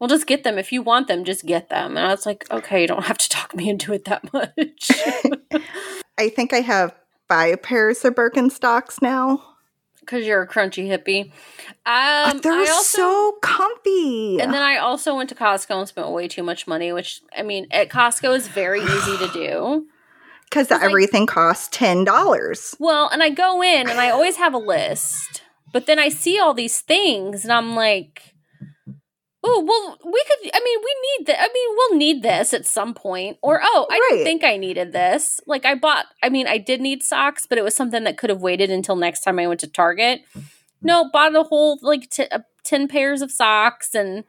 well, 0.00 0.08
just 0.08 0.26
get 0.26 0.42
them. 0.44 0.58
If 0.58 0.72
you 0.72 0.82
want 0.82 1.06
them, 1.08 1.24
just 1.24 1.44
get 1.44 1.68
them. 1.68 1.96
And 1.96 2.06
I 2.06 2.10
was 2.10 2.24
like, 2.26 2.50
okay, 2.50 2.80
you 2.82 2.86
don't 2.88 3.04
have 3.04 3.18
to 3.18 3.28
talk 3.28 3.54
me 3.54 3.68
into 3.68 3.92
it 3.92 4.06
that 4.06 4.32
much. 4.32 4.90
I 6.18 6.28
think 6.30 6.52
I 6.52 6.60
have 6.62 6.94
five 7.28 7.62
pairs 7.62 8.04
of 8.04 8.14
Birkenstocks 8.14 9.02
now. 9.02 9.42
Because 10.06 10.24
you're 10.24 10.42
a 10.42 10.48
crunchy 10.48 10.86
hippie. 10.88 11.32
Um, 11.84 12.38
They're 12.38 12.52
I 12.52 12.68
also, 12.70 12.98
so 12.98 13.32
comfy. 13.42 14.38
And 14.40 14.54
then 14.54 14.62
I 14.62 14.76
also 14.78 15.16
went 15.16 15.28
to 15.30 15.34
Costco 15.34 15.78
and 15.78 15.88
spent 15.88 16.08
way 16.10 16.28
too 16.28 16.44
much 16.44 16.66
money, 16.68 16.92
which, 16.92 17.20
I 17.36 17.42
mean, 17.42 17.66
at 17.72 17.88
Costco 17.88 18.34
is 18.36 18.46
very 18.46 18.80
easy 18.80 19.18
to 19.18 19.28
do. 19.32 19.86
Because 20.48 20.70
like- 20.70 20.80
everything 20.80 21.26
costs 21.26 21.68
ten 21.72 22.04
dollars. 22.04 22.76
Well, 22.78 23.08
and 23.12 23.20
I 23.20 23.30
go 23.30 23.64
in 23.64 23.88
and 23.90 23.98
I 23.98 24.10
always 24.10 24.36
have 24.36 24.54
a 24.54 24.58
list, 24.58 25.42
but 25.72 25.86
then 25.86 25.98
I 25.98 26.08
see 26.08 26.38
all 26.38 26.54
these 26.54 26.80
things 26.80 27.42
and 27.42 27.52
I'm 27.52 27.74
like, 27.74 28.35
oh, 29.48 29.64
well, 29.64 29.98
we 30.12 30.24
could, 30.24 30.50
I 30.52 30.60
mean, 30.60 30.78
we 30.80 30.94
need 31.18 31.26
that. 31.28 31.40
I 31.40 31.48
mean, 31.52 31.68
we'll 31.76 31.96
need 31.98 32.22
this 32.22 32.52
at 32.52 32.66
some 32.66 32.94
point. 32.94 33.36
Or, 33.42 33.60
oh, 33.62 33.86
I 33.88 33.94
Right. 33.94 34.08
didn't 34.10 34.24
think 34.24 34.44
I 34.44 34.56
needed 34.56 34.92
this. 34.92 35.40
Like, 35.46 35.64
I 35.64 35.76
bought, 35.76 36.06
I 36.22 36.28
mean, 36.28 36.46
I 36.48 36.58
did 36.58 36.80
need 36.80 37.02
socks, 37.02 37.46
but 37.46 37.56
it 37.56 37.62
was 37.64 37.74
something 37.76 38.02
that 38.04 38.18
could 38.18 38.30
have 38.30 38.42
waited 38.42 38.70
until 38.70 38.96
next 38.96 39.20
time 39.20 39.38
I 39.38 39.46
went 39.46 39.60
to 39.60 39.68
Target. 39.68 40.22
No, 40.82 41.08
bought 41.12 41.36
a 41.36 41.44
whole, 41.44 41.78
like, 41.80 42.10
t- 42.10 42.26
uh, 42.30 42.40
10 42.64 42.88
pairs 42.88 43.22
of 43.22 43.30
socks 43.30 43.94
and, 43.94 44.24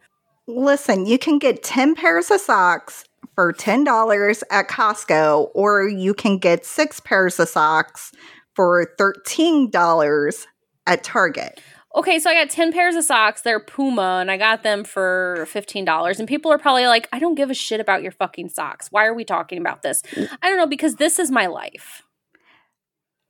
Listen, 0.49 1.05
you 1.05 1.17
can 1.19 1.39
get 1.39 1.61
ten 1.61 1.93
pairs 1.93 2.31
of 2.31 2.39
socks 2.39 3.03
for 3.35 3.51
ten 3.51 3.83
dollars 3.83 4.45
at 4.49 4.69
Costco, 4.69 5.49
or 5.53 5.89
you 5.89 6.13
can 6.13 6.37
get 6.37 6.65
six 6.65 7.01
pairs 7.01 7.37
of 7.37 7.49
socks 7.49 8.13
for 8.55 8.93
thirteen 8.97 9.69
dollars 9.69 10.47
at 10.85 11.03
Target. 11.03 11.59
Okay, 11.97 12.19
so 12.19 12.29
I 12.29 12.35
got 12.35 12.51
10 12.51 12.71
pairs 12.71 12.95
of 12.95 13.03
socks. 13.03 13.41
They're 13.41 13.59
Puma, 13.59 14.19
and 14.21 14.29
I 14.29 14.37
got 14.37 14.61
them 14.61 14.83
for 14.83 15.47
$15. 15.51 16.19
And 16.19 16.27
people 16.27 16.51
are 16.51 16.59
probably 16.59 16.85
like, 16.85 17.09
I 17.11 17.17
don't 17.17 17.33
give 17.33 17.49
a 17.49 17.55
shit 17.55 17.79
about 17.79 18.03
your 18.03 18.11
fucking 18.11 18.49
socks. 18.49 18.89
Why 18.91 19.07
are 19.07 19.15
we 19.15 19.25
talking 19.25 19.57
about 19.57 19.81
this? 19.81 20.03
I 20.43 20.47
don't 20.47 20.57
know, 20.57 20.67
because 20.67 20.97
this 20.97 21.17
is 21.17 21.31
my 21.31 21.47
life. 21.47 22.03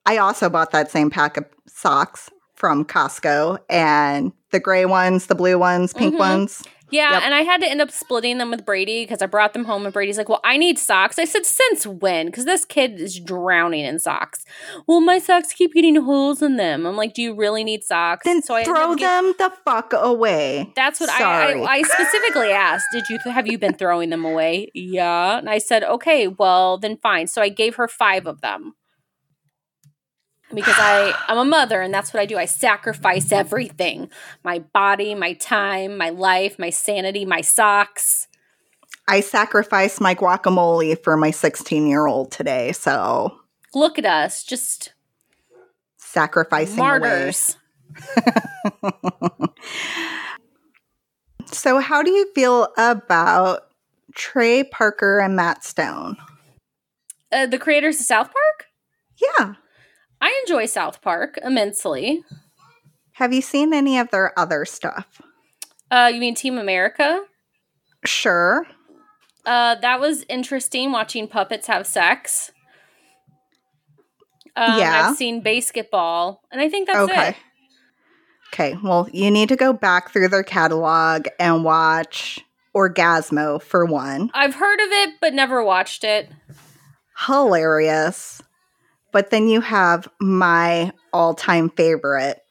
I 0.06 0.18
also 0.18 0.50
bought 0.50 0.72
that 0.72 0.92
same 0.92 1.10
pack 1.10 1.38
of 1.38 1.46
socks 1.66 2.30
from 2.56 2.84
Costco, 2.84 3.60
and 3.70 4.34
the 4.52 4.60
gray 4.60 4.86
ones, 4.86 5.28
the 5.28 5.36
blue 5.36 5.58
ones, 5.58 5.94
pink 5.94 6.16
Mhm. 6.16 6.20
ones. 6.20 6.64
Yeah, 6.90 7.12
Yep. 7.14 7.24
and 7.24 7.34
I 7.34 7.42
had 7.42 7.60
to 7.62 7.68
end 7.68 7.82
up 7.82 7.92
splitting 7.92 8.38
them 8.38 8.50
with 8.50 8.66
Brady 8.66 9.04
because 9.04 9.22
I 9.22 9.26
brought 9.26 9.52
them 9.54 9.66
home 9.66 9.84
and 9.86 9.94
Brady's 9.94 10.18
like, 10.18 10.30
"Well, 10.30 10.40
I 10.46 10.56
need 10.58 10.80
socks." 10.80 11.20
I 11.20 11.26
said, 11.26 11.46
"Since 11.46 11.86
when?" 11.86 12.28
Because 12.28 12.46
this 12.46 12.64
kid 12.64 13.02
is 13.02 13.20
drowning 13.20 13.84
in 13.86 14.00
socks. 14.00 14.46
Well, 14.88 15.02
my 15.02 15.20
socks 15.20 15.52
keep 15.52 15.74
getting 15.74 15.96
holes 15.98 16.42
in 16.42 16.56
them. 16.56 16.86
I'm 16.86 16.96
like, 16.96 17.14
"Do 17.14 17.22
you 17.22 17.34
really 17.36 17.64
need 17.66 17.84
socks?" 17.84 18.24
Then 18.26 18.42
so 18.42 18.56
I 18.56 18.64
throw 18.64 18.94
up 18.94 18.98
get- 18.98 19.08
them 19.22 19.34
the 19.38 19.52
fuck 19.66 19.92
away. 19.94 20.72
That's 20.78 21.00
what 21.02 21.10
I, 21.10 21.18
Sorry. 21.20 21.62
I 21.62 21.74
I 21.78 21.82
specifically 21.82 22.52
asked. 22.54 22.86
Did 22.94 23.04
you 23.10 23.20
have 23.32 23.48
you 23.48 23.58
been 23.58 23.74
throwing 23.74 24.10
them 24.10 24.24
away? 24.24 24.70
Yeah, 24.74 25.38
and 25.40 25.50
I 25.50 25.58
said, 25.58 25.84
"Okay, 25.84 26.28
well 26.30 26.78
then 26.78 26.96
fine." 26.98 27.28
So 27.28 27.42
I 27.42 27.50
gave 27.50 27.76
her 27.76 27.90
five 27.90 28.26
of 28.26 28.40
them 28.40 28.76
because 30.54 30.76
I 30.78 31.14
I'm 31.28 31.38
a 31.38 31.46
mother 31.46 31.82
and 31.82 31.94
that's 31.94 32.14
what 32.14 32.22
I 32.22 32.26
do. 32.26 32.38
I 32.38 32.46
sacrifice 32.46 33.32
everything: 33.32 34.10
my 34.44 34.60
body, 34.60 35.16
my 35.16 35.34
time, 35.34 35.98
my 35.98 36.10
life, 36.10 36.58
my 36.60 36.70
sanity, 36.70 37.26
my 37.26 37.42
socks. 37.42 38.28
I 39.08 39.22
sacrificed 39.22 40.02
my 40.02 40.14
guacamole 40.16 41.02
for 41.02 41.16
my 41.16 41.32
16 41.32 41.88
year 41.88 42.08
old 42.08 42.32
today, 42.32 42.72
so 42.74 43.40
Look 43.74 43.98
at 43.98 44.06
us, 44.06 44.44
just 44.44 44.94
sacrificing 45.98 46.78
martyrs. 46.78 47.58
So, 51.52 51.80
how 51.80 52.04
do 52.04 52.12
you 52.12 52.32
feel 52.34 52.68
about 52.78 53.70
Trey 54.14 54.64
Parker 54.64 55.20
and 55.20 55.36
Matt 55.36 55.64
Stone? 55.64 56.18
Uh, 57.32 57.46
the 57.46 57.58
creators 57.58 58.00
of 58.00 58.06
South 58.06 58.28
Park. 58.28 58.68
Yeah. 59.22 59.54
I 60.22 60.44
enjoy 60.46 60.66
South 60.66 61.02
Park 61.02 61.40
immensely. 61.44 62.24
Have 63.14 63.34
you 63.34 63.42
seen 63.42 63.74
any 63.74 63.98
of 63.98 64.10
their 64.12 64.38
other 64.38 64.66
stuff? 64.66 65.22
Uh, 65.90 66.12
you 66.14 66.20
mean 66.20 66.36
Team 66.36 66.58
America? 66.58 67.24
Sure. 68.06 68.66
Uh, 69.46 69.76
that 69.76 70.00
was 70.00 70.26
interesting 70.30 70.92
watching 70.92 71.28
puppets 71.28 71.68
have 71.68 71.88
sex. 71.88 72.52
Um, 74.56 74.80
Yeah. 74.80 75.10
I've 75.10 75.18
seen 75.18 75.42
BASEketball, 75.42 76.40
and 76.52 76.60
I 76.60 76.70
think 76.70 76.88
that's 76.88 77.10
okay. 77.10 77.30
it. 77.30 77.36
Okay. 78.54 78.78
Well, 78.84 79.08
you 79.12 79.30
need 79.30 79.50
to 79.50 79.56
go 79.56 79.72
back 79.74 80.12
through 80.12 80.30
their 80.30 80.44
catalog 80.44 81.28
and 81.40 81.64
watch 81.64 82.40
Orgasmo 82.76 83.62
for 83.62 83.86
one. 83.86 84.32
I've 84.34 84.56
heard 84.56 84.80
of 84.80 84.88
it, 84.90 85.16
but 85.22 85.34
never 85.34 85.64
watched 85.64 86.04
it. 86.04 86.30
Hilarious. 87.26 88.42
But 89.12 89.30
then 89.30 89.48
you 89.48 89.62
have 89.62 90.08
my 90.20 90.92
all 91.14 91.34
time 91.34 91.70
favorite 91.70 92.42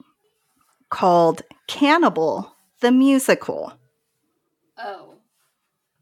called 0.91 1.43
Cannibal 1.67 2.53
the 2.81 2.93
Musical. 2.93 3.73
Oh, 4.79 5.15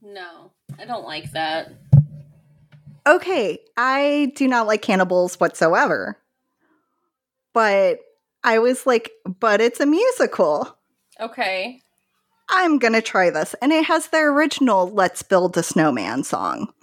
no, 0.03 0.53
I 0.79 0.85
don't 0.85 1.05
like 1.05 1.33
that. 1.33 1.73
Okay, 3.07 3.59
I 3.77 4.33
do 4.35 4.49
not 4.49 4.67
like 4.67 4.83
cannibals 4.83 5.39
whatsoever. 5.39 6.19
But 7.53 8.01
I 8.43 8.59
was 8.59 8.87
like, 8.87 9.13
but 9.25 9.61
it's 9.61 9.81
a 9.81 9.87
musical. 9.87 10.77
Okay, 11.21 11.81
I'm 12.49 12.79
going 12.79 12.93
to 12.93 13.03
try 13.03 13.31
this. 13.31 13.55
And 13.63 13.73
it 13.73 13.87
has 13.87 14.09
the 14.09 14.19
original 14.19 14.91
Let's 14.91 15.23
Build 15.23 15.57
a 15.57 15.63
Snowman 15.63 16.25
song. 16.25 16.74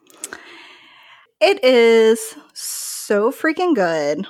It 1.41 1.63
is 1.63 2.35
so 2.53 3.31
freaking 3.31 3.73
good 3.73 4.27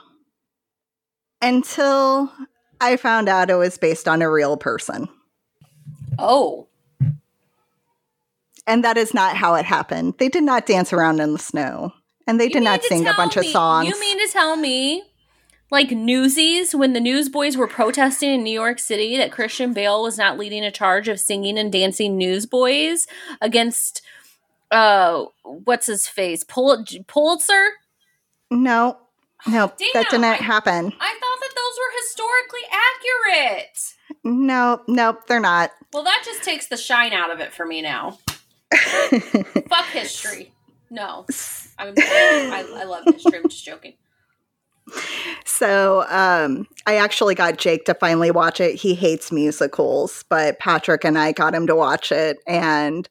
until 1.41 2.31
I 2.79 2.95
found 2.95 3.27
out 3.27 3.49
it 3.49 3.55
was 3.55 3.77
based 3.77 4.07
on 4.07 4.21
a 4.21 4.31
real 4.31 4.55
person. 4.55 5.09
oh, 6.17 6.67
And 8.65 8.83
that 8.83 8.97
is 8.97 9.13
not 9.13 9.35
how 9.35 9.55
it 9.55 9.65
happened. 9.65 10.15
They 10.19 10.29
did 10.29 10.43
not 10.43 10.65
dance 10.65 10.93
around 10.93 11.19
in 11.19 11.33
the 11.33 11.39
snow. 11.39 11.91
And 12.27 12.39
they 12.39 12.45
You 12.45 12.51
did 12.51 12.63
not 12.63 12.83
sing 12.83 13.05
a 13.07 13.13
bunch 13.13 13.35
of 13.35 13.45
songs. 13.45 13.89
You 13.89 13.99
mean 13.99 14.25
to 14.25 14.31
tell 14.31 14.55
me, 14.55 15.03
like 15.69 15.91
Newsies, 15.91 16.73
when 16.73 16.93
the 16.93 16.99
Newsboys 17.01 17.57
were 17.57 17.67
protesting 17.67 18.29
in 18.29 18.43
New 18.43 18.53
York 18.53 18.79
City, 18.79 19.17
that 19.17 19.31
Christian 19.31 19.73
Bale 19.73 20.01
was 20.01 20.17
not 20.17 20.37
leading 20.37 20.63
a 20.63 20.71
charge 20.71 21.09
of 21.09 21.19
singing 21.19 21.57
and 21.57 21.71
dancing 21.71 22.17
Newsboys 22.17 23.05
against, 23.41 24.01
uh, 24.71 25.25
what's 25.43 25.87
his 25.87 26.07
face, 26.07 26.43
Pul- 26.43 26.85
Pulitzer? 27.07 27.69
no, 28.49 28.97
no, 29.47 29.67
that 29.93 30.07
didn't 30.09 30.23
I- 30.23 30.35
happen. 30.35 30.85
I 30.99 31.19
thought 31.19 31.39
that 31.39 31.53
those 31.55 31.77
were 31.79 31.93
historically 32.01 32.61
accurate. 33.65 33.93
No, 34.23 34.81
no, 34.87 35.17
they're 35.27 35.39
not. 35.39 35.71
Well, 35.93 36.03
that 36.03 36.21
just 36.25 36.43
takes 36.43 36.67
the 36.67 36.77
shine 36.77 37.11
out 37.13 37.31
of 37.31 37.39
it 37.39 37.53
for 37.53 37.65
me 37.65 37.81
now. 37.81 38.19
Fuck 38.71 39.85
history. 39.91 40.51
No, 40.89 41.25
I'm. 41.77 41.93
I, 41.97 42.65
I 42.75 42.83
love 42.83 43.03
history. 43.05 43.39
I'm 43.39 43.49
just 43.49 43.65
joking. 43.65 43.93
So 45.45 46.05
um, 46.09 46.67
I 46.85 46.95
actually 46.95 47.35
got 47.35 47.57
Jake 47.57 47.85
to 47.85 47.93
finally 47.93 48.31
watch 48.31 48.59
it. 48.59 48.75
He 48.75 48.93
hates 48.95 49.31
musicals, 49.31 50.23
but 50.29 50.59
Patrick 50.59 51.03
and 51.05 51.17
I 51.17 51.31
got 51.31 51.53
him 51.55 51.67
to 51.67 51.75
watch 51.75 52.11
it, 52.11 52.39
and 52.47 53.07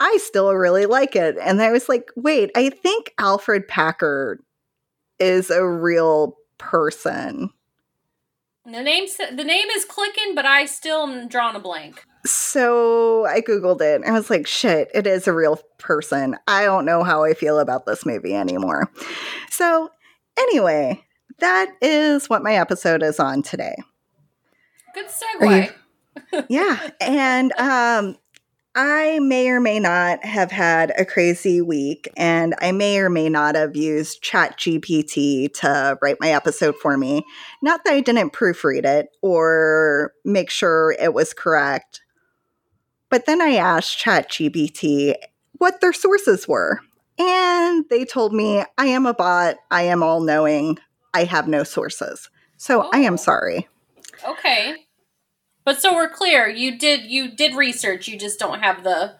I 0.00 0.18
still 0.20 0.52
really 0.52 0.86
like 0.86 1.16
it. 1.16 1.36
And 1.40 1.62
I 1.62 1.70
was 1.70 1.88
like, 1.88 2.10
wait, 2.16 2.50
I 2.56 2.70
think 2.70 3.12
Alfred 3.18 3.68
Packer 3.68 4.40
is 5.18 5.50
a 5.50 5.66
real 5.66 6.36
person. 6.58 7.50
The 8.66 8.82
name. 8.82 9.06
The 9.34 9.44
name 9.44 9.68
is 9.68 9.84
clicking, 9.84 10.34
but 10.34 10.46
I 10.46 10.64
still 10.64 11.02
am 11.02 11.28
drawn 11.28 11.54
a 11.54 11.60
blank. 11.60 12.04
So 12.24 13.26
I 13.26 13.42
Googled 13.42 13.82
it 13.82 14.00
and 14.02 14.06
I 14.06 14.12
was 14.12 14.30
like, 14.30 14.46
shit, 14.46 14.88
it 14.94 15.06
is 15.06 15.28
a 15.28 15.34
real 15.34 15.60
person. 15.78 16.36
I 16.48 16.64
don't 16.64 16.86
know 16.86 17.02
how 17.02 17.24
I 17.24 17.34
feel 17.34 17.58
about 17.58 17.84
this 17.84 18.06
movie 18.06 18.34
anymore. 18.34 18.90
So, 19.50 19.90
anyway, 20.38 21.04
that 21.40 21.74
is 21.82 22.30
what 22.30 22.42
my 22.42 22.54
episode 22.54 23.02
is 23.02 23.20
on 23.20 23.42
today. 23.42 23.76
Good 24.94 25.06
segue. 25.06 25.72
yeah 26.48 26.90
and 27.00 27.52
um 27.54 28.16
i 28.76 29.18
may 29.20 29.48
or 29.48 29.60
may 29.60 29.78
not 29.78 30.24
have 30.24 30.50
had 30.50 30.92
a 30.98 31.04
crazy 31.04 31.60
week 31.60 32.08
and 32.16 32.54
i 32.60 32.72
may 32.72 32.98
or 32.98 33.08
may 33.08 33.28
not 33.28 33.54
have 33.54 33.76
used 33.76 34.22
ChatGPT 34.22 35.52
to 35.60 35.98
write 36.02 36.16
my 36.20 36.30
episode 36.30 36.74
for 36.76 36.96
me. 36.96 37.24
Not 37.62 37.84
that 37.84 37.92
i 37.94 38.00
didn't 38.00 38.32
proofread 38.32 38.84
it 38.84 39.08
or 39.22 40.12
make 40.24 40.50
sure 40.50 40.96
it 41.00 41.14
was 41.14 41.32
correct 41.32 42.00
but 43.10 43.26
then 43.26 43.40
i 43.40 43.54
asked 43.54 43.98
ChatGPT 44.04 45.14
what 45.58 45.80
their 45.80 45.92
sources 45.92 46.48
were 46.48 46.80
and 47.18 47.84
they 47.90 48.04
told 48.04 48.34
me 48.34 48.64
i 48.76 48.86
am 48.86 49.06
a 49.06 49.14
bot. 49.14 49.56
I 49.70 49.82
am 49.82 50.02
all 50.02 50.20
knowing 50.20 50.78
i 51.12 51.22
have 51.24 51.46
no 51.46 51.62
sources. 51.62 52.28
So 52.56 52.82
i 52.92 53.00
Oh. 53.00 53.02
am 53.04 53.16
sorry. 53.18 53.68
Okay. 54.28 54.83
But 55.64 55.80
so 55.80 55.94
we're 55.94 56.10
clear. 56.10 56.48
You 56.48 56.78
did. 56.78 57.04
You 57.04 57.30
did 57.30 57.54
research. 57.54 58.08
You 58.08 58.18
just 58.18 58.38
don't 58.38 58.60
have 58.60 58.84
the 58.84 59.16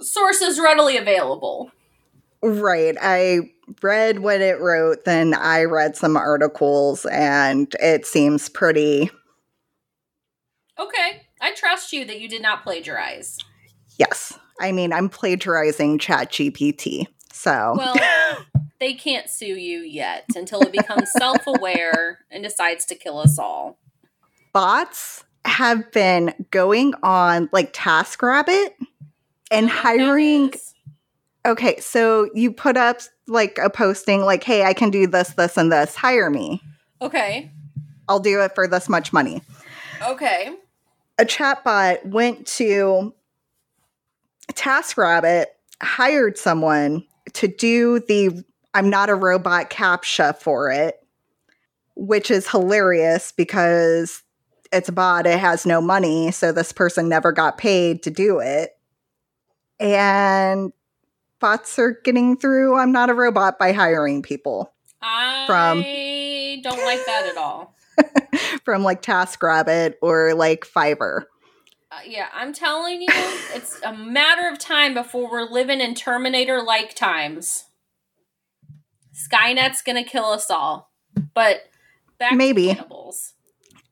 sources 0.00 0.60
readily 0.60 0.96
available. 0.96 1.70
Right. 2.42 2.96
I 3.00 3.52
read 3.82 4.18
what 4.18 4.40
it 4.40 4.60
wrote, 4.60 5.04
then 5.04 5.34
I 5.34 5.64
read 5.64 5.96
some 5.96 6.16
articles, 6.16 7.06
and 7.06 7.72
it 7.80 8.06
seems 8.06 8.48
pretty. 8.48 9.10
Okay. 10.78 11.26
I 11.40 11.54
trust 11.54 11.92
you 11.92 12.04
that 12.04 12.20
you 12.20 12.28
did 12.28 12.42
not 12.42 12.62
plagiarize. 12.62 13.38
Yes. 13.98 14.38
I 14.60 14.72
mean, 14.72 14.92
I'm 14.92 15.08
plagiarizing 15.08 15.98
ChatGPT. 15.98 17.06
So, 17.32 17.74
Well, 17.76 17.96
they 18.80 18.94
can't 18.94 19.28
sue 19.28 19.46
you 19.46 19.80
yet 19.80 20.24
until 20.36 20.60
it 20.60 20.72
becomes 20.72 21.10
self 21.12 21.46
aware 21.46 22.20
and 22.30 22.42
decides 22.44 22.84
to 22.86 22.94
kill 22.94 23.18
us 23.18 23.38
all. 23.38 23.78
Bots 24.52 25.24
have 25.44 25.90
been 25.92 26.34
going 26.50 26.94
on 27.02 27.48
like 27.52 27.72
TaskRabbit 27.72 28.70
and 29.50 29.66
oh, 29.66 29.68
hiring. 29.68 30.52
Okay. 31.44 31.80
So, 31.80 32.30
you 32.34 32.52
put 32.52 32.76
up 32.76 33.00
like 33.26 33.58
a 33.62 33.70
posting 33.70 34.22
like, 34.22 34.44
hey, 34.44 34.64
I 34.64 34.72
can 34.74 34.90
do 34.90 35.06
this, 35.06 35.30
this, 35.30 35.56
and 35.56 35.72
this. 35.72 35.94
Hire 35.94 36.30
me. 36.30 36.62
Okay. 37.00 37.50
I'll 38.08 38.20
do 38.20 38.40
it 38.42 38.54
for 38.54 38.66
this 38.66 38.88
much 38.88 39.12
money. 39.12 39.42
Okay. 40.02 40.54
a 41.18 41.24
chatbot 41.24 42.04
went 42.06 42.46
to 42.46 43.14
TaskRabbit, 44.52 45.46
hired 45.80 46.36
someone 46.36 47.04
to 47.34 47.48
do 47.48 48.00
the 48.00 48.44
I'm 48.74 48.88
not 48.88 49.10
a 49.10 49.14
robot 49.14 49.70
captcha 49.70 50.36
for 50.36 50.70
it, 50.70 50.96
which 51.94 52.30
is 52.30 52.48
hilarious 52.48 53.32
because 53.32 54.22
it's 54.72 54.88
a 54.88 54.92
bot, 54.92 55.26
it 55.26 55.38
has 55.38 55.66
no 55.66 55.80
money, 55.80 56.30
so 56.30 56.52
this 56.52 56.72
person 56.72 57.08
never 57.08 57.32
got 57.32 57.58
paid 57.58 58.02
to 58.04 58.10
do 58.10 58.38
it. 58.38 58.72
And 59.78 60.72
bots 61.40 61.78
are 61.78 61.98
getting 62.04 62.36
through 62.36 62.76
I'm 62.76 62.92
not 62.92 63.10
a 63.10 63.14
robot 63.14 63.58
by 63.58 63.72
hiring 63.72 64.22
people 64.22 64.72
I 65.02 65.44
From- 65.46 65.82
don't 66.62 66.84
like 66.84 67.04
that 67.06 67.26
at 67.30 67.36
all. 67.36 67.74
from 68.64 68.82
like 68.84 69.02
TaskRabbit 69.02 69.94
or 70.00 70.34
like 70.34 70.64
Fiverr. 70.64 71.24
Uh, 71.90 71.98
yeah, 72.06 72.28
I'm 72.32 72.52
telling 72.52 73.02
you, 73.02 73.08
it's 73.10 73.80
a 73.82 73.92
matter 73.92 74.48
of 74.48 74.58
time 74.58 74.94
before 74.94 75.30
we're 75.30 75.50
living 75.50 75.80
in 75.80 75.94
Terminator 75.94 76.62
like 76.62 76.94
times. 76.94 77.64
Skynet's 79.12 79.82
gonna 79.82 80.04
kill 80.04 80.26
us 80.26 80.50
all. 80.50 80.90
But 81.34 81.64
back 82.18 82.34
Maybe. 82.34 82.68
to 82.68 82.74
cannibals. 82.76 83.34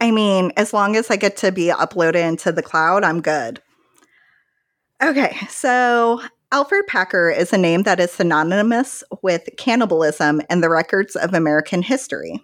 I 0.01 0.11
mean, 0.11 0.53
as 0.57 0.73
long 0.73 0.97
as 0.97 1.11
I 1.11 1.17
get 1.17 1.37
to 1.39 1.53
be 1.53 1.67
uploaded 1.67 2.27
into 2.27 2.53
the 2.53 2.63
cloud, 2.63 3.05
I'm 3.05 3.21
good. 3.21 3.61
Okay, 5.03 5.37
so 5.49 6.23
Alfred 6.53 6.87
Packer 6.87 7.31
is 7.31 7.53
a 7.53 7.59
name 7.59 7.83
that 7.83 8.01
is 8.01 8.11
synonymous 8.11 9.05
with 9.23 9.49
cannibalism 9.57 10.41
in 10.51 10.63
the 10.63 10.71
records 10.71 11.17
of 11.17 11.35
American 11.35 11.83
history. 11.83 12.41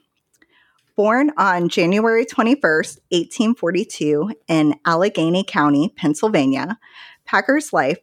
Born 0.97 1.33
on 1.37 1.69
January 1.69 2.25
21st, 2.25 2.99
1842, 3.11 4.33
in 4.49 4.75
Allegheny 4.87 5.45
County, 5.45 5.93
Pennsylvania, 5.97 6.79
Packer's 7.27 7.73
life 7.73 7.99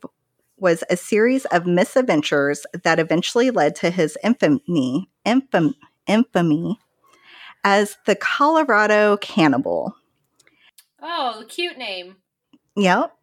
was 0.57 0.83
a 0.89 0.97
series 0.97 1.45
of 1.45 1.65
misadventures 1.65 2.65
that 2.83 2.99
eventually 2.99 3.49
led 3.49 3.75
to 3.77 3.89
his 3.89 4.17
infamy, 4.23 5.09
infam, 5.25 5.73
infamy 6.05 6.79
as 7.63 7.97
the 8.05 8.15
Colorado 8.15 9.17
Cannibal. 9.17 9.95
Oh, 11.01 11.43
cute 11.47 11.77
name. 11.77 12.17
Yep. 12.75 13.13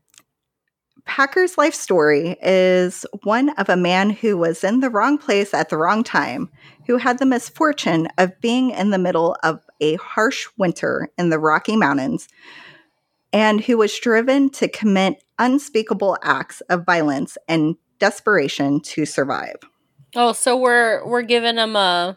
Packer's 1.07 1.59
life 1.59 1.75
story 1.75 2.37
is 2.43 3.05
one 3.25 3.49
of 3.51 3.69
a 3.69 3.77
man 3.77 4.11
who 4.11 4.37
was 4.37 4.63
in 4.63 4.81
the 4.81 4.91
wrong 4.91 5.19
place 5.19 5.53
at 5.53 5.69
the 5.69 5.77
wrong 5.77 6.05
time, 6.05 6.51
who 6.87 6.99
had 6.99 7.19
the 7.19 7.27
misfortune 7.27 8.07
of 8.19 8.39
being 8.41 8.71
in 8.71 8.91
the 8.91 8.99
middle 8.99 9.37
of 9.43 9.61
a 9.81 9.97
harsh 9.97 10.47
winter 10.57 11.09
in 11.19 11.31
the 11.31 11.39
Rocky 11.39 11.77
Mountains, 11.77 12.29
and 13.33 13.61
who 13.61 13.77
was 13.79 13.99
driven 13.99 14.51
to 14.51 14.69
commit 14.69 15.25
unspeakable 15.39 16.17
acts 16.23 16.61
of 16.69 16.85
violence 16.85 17.37
and 17.49 17.77
desperation 17.99 18.81
to 18.81 19.05
survive. 19.05 19.57
Oh, 20.15 20.33
so 20.33 20.57
we're 20.57 21.07
we're 21.07 21.23
giving 21.23 21.57
them 21.57 21.77
a 21.77 22.17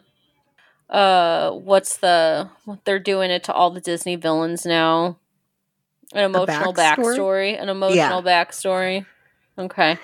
uh 0.94 1.50
what's 1.50 1.96
the 1.96 2.48
what 2.64 2.84
they're 2.84 2.98
doing 3.00 3.30
it 3.30 3.44
to 3.44 3.52
all 3.52 3.70
the 3.70 3.80
Disney 3.80 4.16
villains 4.16 4.64
now? 4.64 5.18
An 6.12 6.24
emotional 6.24 6.72
backstory? 6.72 7.16
backstory, 7.16 7.62
an 7.62 7.68
emotional 7.68 8.22
backstory. 8.22 9.06
Okay. 9.58 9.98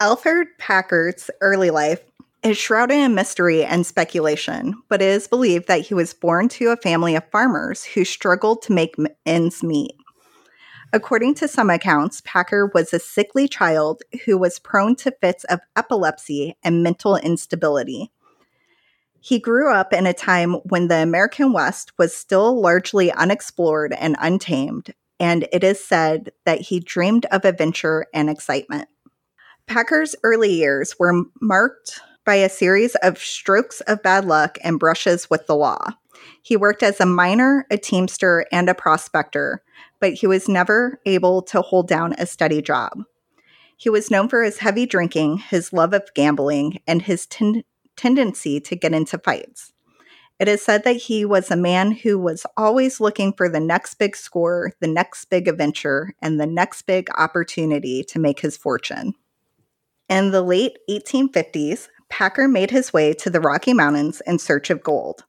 Alfred 0.00 0.48
Packer's 0.58 1.30
early 1.40 1.70
life 1.70 2.00
is 2.42 2.56
shrouded 2.56 2.96
in 2.96 3.14
mystery 3.14 3.64
and 3.64 3.84
speculation, 3.84 4.74
but 4.88 5.02
it 5.02 5.08
is 5.08 5.28
believed 5.28 5.68
that 5.68 5.80
he 5.80 5.94
was 5.94 6.14
born 6.14 6.48
to 6.48 6.68
a 6.68 6.76
family 6.76 7.14
of 7.14 7.30
farmers 7.30 7.84
who 7.84 8.04
struggled 8.04 8.62
to 8.62 8.72
make 8.72 8.94
ends 9.26 9.62
meet. 9.62 9.92
According 10.92 11.34
to 11.36 11.48
some 11.48 11.68
accounts, 11.68 12.22
Packer 12.24 12.70
was 12.72 12.94
a 12.94 12.98
sickly 12.98 13.48
child 13.48 14.02
who 14.24 14.38
was 14.38 14.58
prone 14.58 14.96
to 14.96 15.10
fits 15.20 15.44
of 15.44 15.60
epilepsy 15.76 16.56
and 16.62 16.82
mental 16.82 17.16
instability. 17.16 18.12
He 19.26 19.40
grew 19.40 19.72
up 19.72 19.92
in 19.92 20.06
a 20.06 20.14
time 20.14 20.52
when 20.68 20.86
the 20.86 21.02
American 21.02 21.52
West 21.52 21.90
was 21.98 22.16
still 22.16 22.60
largely 22.60 23.10
unexplored 23.10 23.92
and 23.94 24.14
untamed, 24.20 24.94
and 25.18 25.48
it 25.50 25.64
is 25.64 25.84
said 25.84 26.30
that 26.44 26.60
he 26.60 26.78
dreamed 26.78 27.26
of 27.32 27.44
adventure 27.44 28.06
and 28.14 28.30
excitement. 28.30 28.86
Packer's 29.66 30.14
early 30.22 30.52
years 30.52 30.94
were 31.00 31.24
marked 31.40 31.98
by 32.24 32.36
a 32.36 32.48
series 32.48 32.94
of 33.02 33.18
strokes 33.18 33.80
of 33.88 34.00
bad 34.00 34.26
luck 34.26 34.58
and 34.62 34.78
brushes 34.78 35.28
with 35.28 35.48
the 35.48 35.56
law. 35.56 35.94
He 36.40 36.56
worked 36.56 36.84
as 36.84 37.00
a 37.00 37.04
miner, 37.04 37.66
a 37.68 37.78
teamster, 37.78 38.46
and 38.52 38.68
a 38.68 38.74
prospector, 38.74 39.60
but 39.98 40.12
he 40.12 40.28
was 40.28 40.48
never 40.48 41.00
able 41.04 41.42
to 41.42 41.62
hold 41.62 41.88
down 41.88 42.14
a 42.16 42.26
steady 42.26 42.62
job. 42.62 43.02
He 43.76 43.90
was 43.90 44.08
known 44.08 44.28
for 44.28 44.44
his 44.44 44.58
heavy 44.58 44.86
drinking, 44.86 45.38
his 45.38 45.72
love 45.72 45.92
of 45.92 46.14
gambling, 46.14 46.78
and 46.86 47.02
his 47.02 47.26
ten- 47.26 47.64
tendency 47.96 48.60
to 48.60 48.76
get 48.76 48.94
into 48.94 49.18
fights. 49.18 49.72
It 50.38 50.48
is 50.48 50.62
said 50.62 50.84
that 50.84 50.96
he 50.96 51.24
was 51.24 51.50
a 51.50 51.56
man 51.56 51.92
who 51.92 52.18
was 52.18 52.44
always 52.56 53.00
looking 53.00 53.32
for 53.32 53.48
the 53.48 53.60
next 53.60 53.94
big 53.94 54.14
score, 54.14 54.72
the 54.80 54.86
next 54.86 55.26
big 55.26 55.48
adventure, 55.48 56.12
and 56.20 56.38
the 56.38 56.46
next 56.46 56.82
big 56.82 57.08
opportunity 57.16 58.04
to 58.04 58.18
make 58.18 58.40
his 58.40 58.56
fortune. 58.56 59.14
In 60.10 60.30
the 60.30 60.42
late 60.42 60.76
1850s, 60.90 61.88
Packer 62.08 62.48
made 62.48 62.70
his 62.70 62.92
way 62.92 63.14
to 63.14 63.30
the 63.30 63.40
Rocky 63.40 63.72
Mountains 63.72 64.20
in 64.26 64.38
search 64.38 64.70
of 64.70 64.82
gold. 64.82 65.24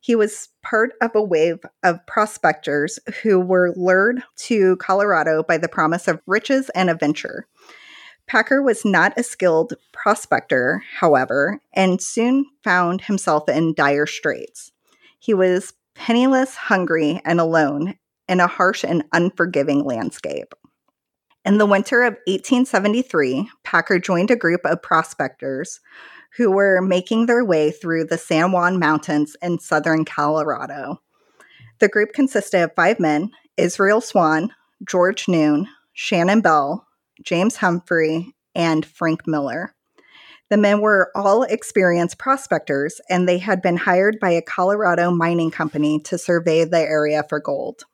He 0.00 0.14
was 0.14 0.48
part 0.62 0.92
of 1.00 1.12
a 1.14 1.22
wave 1.22 1.60
of 1.82 2.04
prospectors 2.06 2.98
who 3.22 3.40
were 3.40 3.72
lured 3.74 4.22
to 4.36 4.76
Colorado 4.76 5.42
by 5.42 5.58
the 5.58 5.68
promise 5.68 6.08
of 6.08 6.20
riches 6.26 6.70
and 6.70 6.90
adventure. 6.90 7.46
Packer 8.32 8.62
was 8.62 8.82
not 8.82 9.12
a 9.18 9.22
skilled 9.22 9.74
prospector, 9.92 10.82
however, 11.00 11.60
and 11.74 12.00
soon 12.00 12.46
found 12.64 13.02
himself 13.02 13.46
in 13.46 13.74
dire 13.74 14.06
straits. 14.06 14.72
He 15.18 15.34
was 15.34 15.74
penniless, 15.94 16.54
hungry, 16.54 17.20
and 17.26 17.38
alone 17.38 17.98
in 18.26 18.40
a 18.40 18.46
harsh 18.46 18.84
and 18.84 19.04
unforgiving 19.12 19.84
landscape. 19.84 20.54
In 21.44 21.58
the 21.58 21.66
winter 21.66 22.04
of 22.04 22.14
1873, 22.26 23.50
Packer 23.64 23.98
joined 23.98 24.30
a 24.30 24.36
group 24.36 24.62
of 24.64 24.80
prospectors 24.80 25.80
who 26.38 26.50
were 26.50 26.80
making 26.80 27.26
their 27.26 27.44
way 27.44 27.70
through 27.70 28.06
the 28.06 28.16
San 28.16 28.50
Juan 28.50 28.78
Mountains 28.78 29.36
in 29.42 29.58
southern 29.58 30.06
Colorado. 30.06 31.02
The 31.80 31.88
group 31.88 32.14
consisted 32.14 32.62
of 32.62 32.74
five 32.74 32.98
men 32.98 33.32
Israel 33.58 34.00
Swan, 34.00 34.54
George 34.88 35.28
Noon, 35.28 35.68
Shannon 35.92 36.40
Bell, 36.40 36.86
James 37.22 37.56
Humphrey, 37.56 38.34
and 38.54 38.84
Frank 38.84 39.26
Miller. 39.26 39.74
The 40.50 40.56
men 40.58 40.80
were 40.80 41.10
all 41.14 41.44
experienced 41.44 42.18
prospectors, 42.18 43.00
and 43.08 43.26
they 43.26 43.38
had 43.38 43.62
been 43.62 43.78
hired 43.78 44.20
by 44.20 44.30
a 44.30 44.42
Colorado 44.42 45.10
mining 45.10 45.50
company 45.50 45.98
to 46.00 46.18
survey 46.18 46.64
the 46.64 46.78
area 46.80 47.24
for 47.28 47.40
gold. 47.40 47.84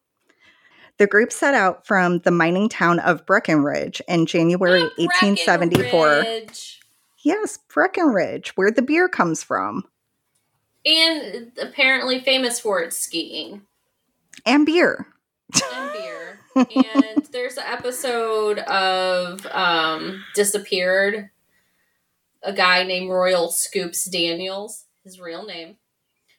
The 0.99 1.07
group 1.07 1.31
set 1.31 1.55
out 1.55 1.87
from 1.87 2.19
the 2.21 2.33
mining 2.33 2.69
town 2.69 2.99
of 2.99 3.25
Breckenridge 3.25 4.03
in 4.09 4.27
January 4.27 4.83
Ah, 4.85 4.91
1874. 4.97 6.23
Breckenridge. 6.23 6.81
Yes, 7.21 7.59
Breckenridge, 7.73 8.51
where 8.57 8.73
the 8.73 8.83
beer 8.83 9.09
comes 9.09 9.43
from. 9.45 9.85
And 10.85 11.53
apparently 11.61 12.21
famous 12.21 12.59
for 12.59 12.81
its 12.81 12.97
skiing 12.99 13.63
And 14.45 14.67
beer. 14.67 15.07
and 15.73 15.93
beer. 15.93 16.38
And 16.59 17.25
there's 17.33 17.57
an 17.57 17.65
episode 17.67 18.59
of 18.61 19.45
um, 19.47 20.25
Disappeared. 20.35 21.31
A 22.43 22.53
guy 22.53 22.85
named 22.85 23.11
Royal 23.11 23.51
Scoops 23.51 24.05
Daniels, 24.05 24.85
his 25.03 25.19
real 25.21 25.45
name, 25.45 25.77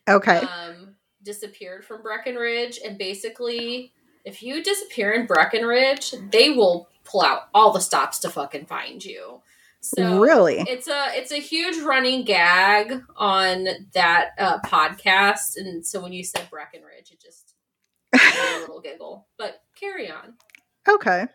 Okay. 0.08 0.38
um, 0.38 0.96
disappeared 1.24 1.84
from 1.84 2.02
Breckenridge. 2.02 2.80
And 2.86 2.98
basically, 2.98 3.92
if 4.24 4.42
you 4.42 4.64
disappear 4.64 5.12
in 5.12 5.26
Breckenridge, 5.26 6.14
they 6.32 6.52
will 6.52 6.88
pull 7.04 7.22
out 7.22 7.50
all 7.54 7.74
the 7.74 7.82
stops 7.82 8.20
to 8.20 8.30
fucking 8.30 8.68
find 8.68 9.04
you. 9.04 9.42
So 9.82 10.20
really? 10.20 10.58
it's 10.60 10.88
a 10.90 11.06
it's 11.12 11.32
a 11.32 11.40
huge 11.40 11.78
running 11.84 12.26
gag 12.26 13.02
on 13.16 13.68
that 13.94 14.32
uh, 14.38 14.60
podcast, 14.60 15.56
and 15.56 15.86
so 15.86 16.02
when 16.02 16.12
you 16.12 16.22
said 16.24 16.50
Breckenridge, 16.50 17.12
it 17.12 17.22
just 17.22 17.54
a 18.14 18.60
little 18.62 18.82
giggle. 18.82 19.28
But 19.38 19.62
carry 19.80 20.10
on. 20.12 20.36
Okay. 20.88 21.28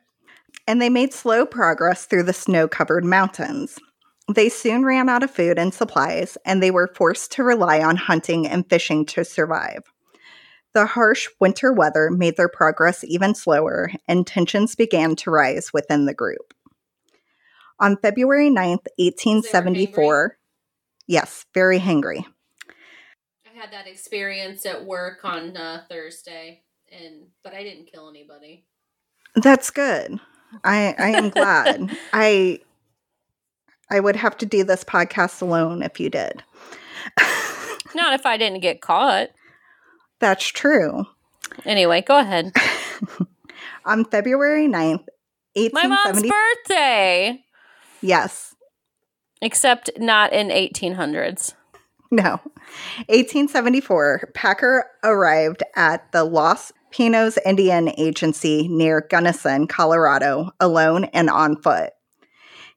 And 0.66 0.80
they 0.80 0.88
made 0.88 1.12
slow 1.12 1.44
progress 1.44 2.06
through 2.06 2.24
the 2.24 2.32
snow 2.32 2.68
covered 2.68 3.04
mountains. 3.04 3.78
They 4.32 4.48
soon 4.48 4.84
ran 4.84 5.08
out 5.08 5.22
of 5.22 5.30
food 5.30 5.58
and 5.58 5.74
supplies, 5.74 6.38
and 6.46 6.62
they 6.62 6.70
were 6.70 6.92
forced 6.94 7.32
to 7.32 7.42
rely 7.42 7.82
on 7.82 7.96
hunting 7.96 8.46
and 8.46 8.68
fishing 8.68 9.04
to 9.06 9.24
survive. 9.24 9.82
The 10.72 10.86
harsh 10.86 11.28
winter 11.40 11.72
weather 11.72 12.10
made 12.10 12.36
their 12.36 12.48
progress 12.48 13.04
even 13.04 13.34
slower, 13.34 13.90
and 14.08 14.26
tensions 14.26 14.74
began 14.74 15.14
to 15.16 15.30
rise 15.30 15.72
within 15.72 16.06
the 16.06 16.14
group. 16.14 16.54
On 17.78 17.96
February 17.96 18.50
9th, 18.50 18.86
1874, 18.96 20.38
yes, 21.06 21.44
very 21.52 21.78
hangry. 21.78 22.24
Had 23.64 23.72
that 23.72 23.86
experience 23.86 24.66
at 24.66 24.84
work 24.84 25.24
on 25.24 25.56
uh, 25.56 25.84
Thursday, 25.88 26.64
and 26.92 27.28
but 27.42 27.54
I 27.54 27.62
didn't 27.62 27.86
kill 27.90 28.10
anybody. 28.10 28.66
That's 29.36 29.70
good. 29.70 30.20
I 30.62 30.94
I 30.98 31.08
am 31.12 31.30
glad. 31.30 31.96
I 32.12 32.58
I 33.90 34.00
would 34.00 34.16
have 34.16 34.36
to 34.38 34.44
do 34.44 34.64
this 34.64 34.84
podcast 34.84 35.40
alone 35.40 35.82
if 35.82 35.98
you 35.98 36.10
did. 36.10 36.42
Not 37.94 38.12
if 38.12 38.26
I 38.26 38.36
didn't 38.36 38.60
get 38.60 38.82
caught. 38.82 39.30
That's 40.20 40.46
true. 40.46 41.06
Anyway, 41.64 42.02
go 42.02 42.18
ahead. 42.18 42.52
On 43.86 44.04
February 44.04 44.68
9th, 44.68 45.06
My 45.72 45.86
mom's 45.86 46.20
1870 46.22 46.28
birthday, 46.28 47.44
Yes. 48.02 48.54
except 49.40 49.88
not 49.98 50.34
in 50.34 50.48
1800s. 50.48 51.54
No. 52.22 52.40
1874, 53.08 54.30
Packer 54.34 54.84
arrived 55.02 55.64
at 55.74 56.12
the 56.12 56.22
Los 56.22 56.70
Pinos 56.92 57.38
Indian 57.44 57.90
Agency 57.98 58.68
near 58.68 59.06
Gunnison, 59.10 59.66
Colorado, 59.66 60.50
alone 60.60 61.04
and 61.06 61.28
on 61.28 61.60
foot. 61.60 61.90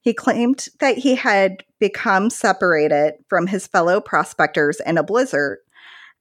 He 0.01 0.13
claimed 0.13 0.65
that 0.79 0.97
he 0.97 1.13
had 1.13 1.63
become 1.79 2.31
separated 2.31 3.13
from 3.29 3.45
his 3.45 3.67
fellow 3.67 4.01
prospectors 4.01 4.79
in 4.85 4.97
a 4.97 5.03
blizzard 5.03 5.59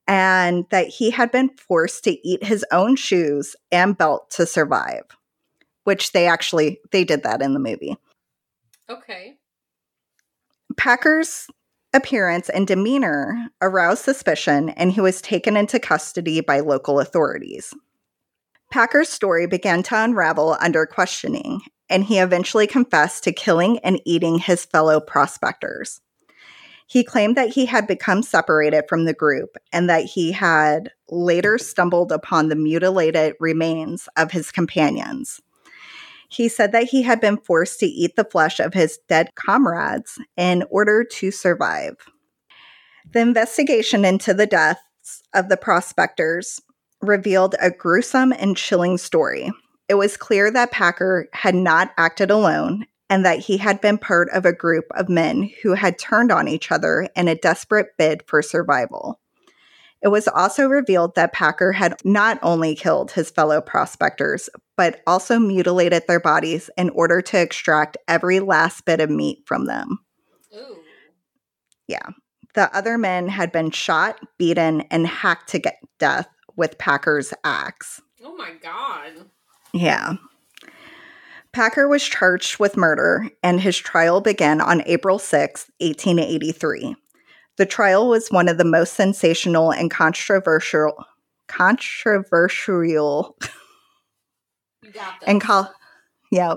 and 0.06 0.66
that 0.70 0.88
he 0.88 1.10
had 1.10 1.32
been 1.32 1.50
forced 1.56 2.04
to 2.04 2.28
eat 2.28 2.44
his 2.44 2.66
own 2.70 2.96
shoes 2.96 3.56
and 3.72 3.96
belt 3.96 4.30
to 4.32 4.46
survive 4.46 5.04
which 5.84 6.12
they 6.12 6.26
actually 6.26 6.80
they 6.92 7.04
did 7.04 7.22
that 7.22 7.40
in 7.40 7.54
the 7.54 7.60
movie 7.60 7.96
Okay. 8.88 9.36
Packer's 10.76 11.48
appearance 11.96 12.48
and 12.48 12.66
demeanor 12.66 13.48
aroused 13.60 14.04
suspicion, 14.04 14.68
and 14.70 14.92
he 14.92 15.00
was 15.00 15.20
taken 15.20 15.56
into 15.56 15.80
custody 15.80 16.40
by 16.40 16.60
local 16.60 17.00
authorities. 17.00 17.74
Packer's 18.70 19.08
story 19.08 19.46
began 19.46 19.82
to 19.84 20.02
unravel 20.02 20.56
under 20.60 20.86
questioning, 20.86 21.62
and 21.88 22.04
he 22.04 22.18
eventually 22.18 22.66
confessed 22.66 23.24
to 23.24 23.32
killing 23.32 23.78
and 23.80 24.00
eating 24.04 24.38
his 24.38 24.64
fellow 24.64 25.00
prospectors. 25.00 26.00
He 26.86 27.02
claimed 27.02 27.36
that 27.36 27.50
he 27.50 27.66
had 27.66 27.86
become 27.86 28.22
separated 28.22 28.84
from 28.88 29.04
the 29.04 29.14
group 29.14 29.56
and 29.72 29.90
that 29.90 30.04
he 30.04 30.32
had 30.32 30.92
later 31.10 31.58
stumbled 31.58 32.12
upon 32.12 32.48
the 32.48 32.54
mutilated 32.54 33.34
remains 33.40 34.08
of 34.16 34.30
his 34.30 34.52
companions. 34.52 35.40
He 36.28 36.48
said 36.48 36.72
that 36.72 36.84
he 36.84 37.02
had 37.02 37.20
been 37.20 37.36
forced 37.36 37.80
to 37.80 37.86
eat 37.86 38.16
the 38.16 38.24
flesh 38.24 38.60
of 38.60 38.74
his 38.74 38.98
dead 39.08 39.34
comrades 39.34 40.18
in 40.36 40.64
order 40.70 41.04
to 41.04 41.30
survive. 41.30 41.96
The 43.12 43.20
investigation 43.20 44.04
into 44.04 44.34
the 44.34 44.46
deaths 44.46 45.22
of 45.32 45.48
the 45.48 45.56
prospectors 45.56 46.60
revealed 47.00 47.54
a 47.60 47.70
gruesome 47.70 48.32
and 48.32 48.56
chilling 48.56 48.98
story. 48.98 49.52
It 49.88 49.94
was 49.94 50.16
clear 50.16 50.50
that 50.50 50.72
Packer 50.72 51.28
had 51.32 51.54
not 51.54 51.92
acted 51.96 52.30
alone 52.30 52.86
and 53.08 53.24
that 53.24 53.38
he 53.38 53.58
had 53.58 53.80
been 53.80 53.98
part 53.98 54.28
of 54.30 54.44
a 54.44 54.52
group 54.52 54.86
of 54.92 55.08
men 55.08 55.50
who 55.62 55.74
had 55.74 55.98
turned 55.98 56.32
on 56.32 56.48
each 56.48 56.72
other 56.72 57.08
in 57.14 57.28
a 57.28 57.36
desperate 57.36 57.96
bid 57.96 58.24
for 58.26 58.42
survival. 58.42 59.20
It 60.02 60.08
was 60.08 60.28
also 60.28 60.66
revealed 60.66 61.14
that 61.14 61.32
Packer 61.32 61.72
had 61.72 61.94
not 62.04 62.38
only 62.42 62.74
killed 62.74 63.12
his 63.12 63.30
fellow 63.30 63.60
prospectors, 63.60 64.48
but 64.76 65.00
also 65.06 65.38
mutilated 65.38 66.04
their 66.06 66.20
bodies 66.20 66.70
in 66.76 66.90
order 66.90 67.22
to 67.22 67.40
extract 67.40 67.96
every 68.06 68.40
last 68.40 68.84
bit 68.84 69.00
of 69.00 69.10
meat 69.10 69.42
from 69.46 69.66
them. 69.66 69.98
Ooh. 70.54 70.78
Yeah. 71.86 72.08
The 72.54 72.74
other 72.76 72.96
men 72.98 73.28
had 73.28 73.52
been 73.52 73.70
shot, 73.70 74.18
beaten, 74.38 74.82
and 74.90 75.06
hacked 75.06 75.50
to 75.50 75.58
get 75.58 75.78
death 75.98 76.28
with 76.56 76.78
Packer's 76.78 77.34
axe. 77.44 78.00
Oh 78.22 78.36
my 78.36 78.52
god. 78.62 79.26
Yeah. 79.72 80.14
Packer 81.52 81.88
was 81.88 82.02
charged 82.04 82.58
with 82.58 82.76
murder, 82.76 83.30
and 83.42 83.60
his 83.60 83.78
trial 83.78 84.20
began 84.20 84.60
on 84.60 84.82
April 84.86 85.18
6, 85.18 85.70
1883. 85.80 86.96
The 87.56 87.66
trial 87.66 88.08
was 88.08 88.28
one 88.28 88.48
of 88.48 88.58
the 88.58 88.64
most 88.64 88.94
sensational 88.94 89.70
and 89.72 89.90
controversial 89.90 91.06
controversial 91.46 93.38
In 95.26 95.40
Col- 95.40 95.72
yeah, 96.30 96.56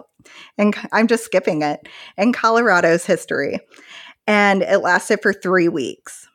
and 0.57 0.75
I'm 0.91 1.07
just 1.07 1.25
skipping 1.25 1.61
it 1.61 1.87
in 2.17 2.33
Colorado's 2.33 3.05
history, 3.05 3.59
and 4.27 4.61
it 4.63 4.79
lasted 4.79 5.21
for 5.21 5.33
three 5.33 5.67
weeks. 5.67 6.27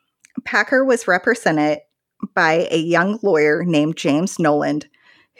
Packer 0.43 0.83
was 0.83 1.07
represented 1.07 1.79
by 2.33 2.67
a 2.71 2.77
young 2.77 3.19
lawyer 3.21 3.63
named 3.63 3.97
James 3.97 4.39
Noland, 4.39 4.87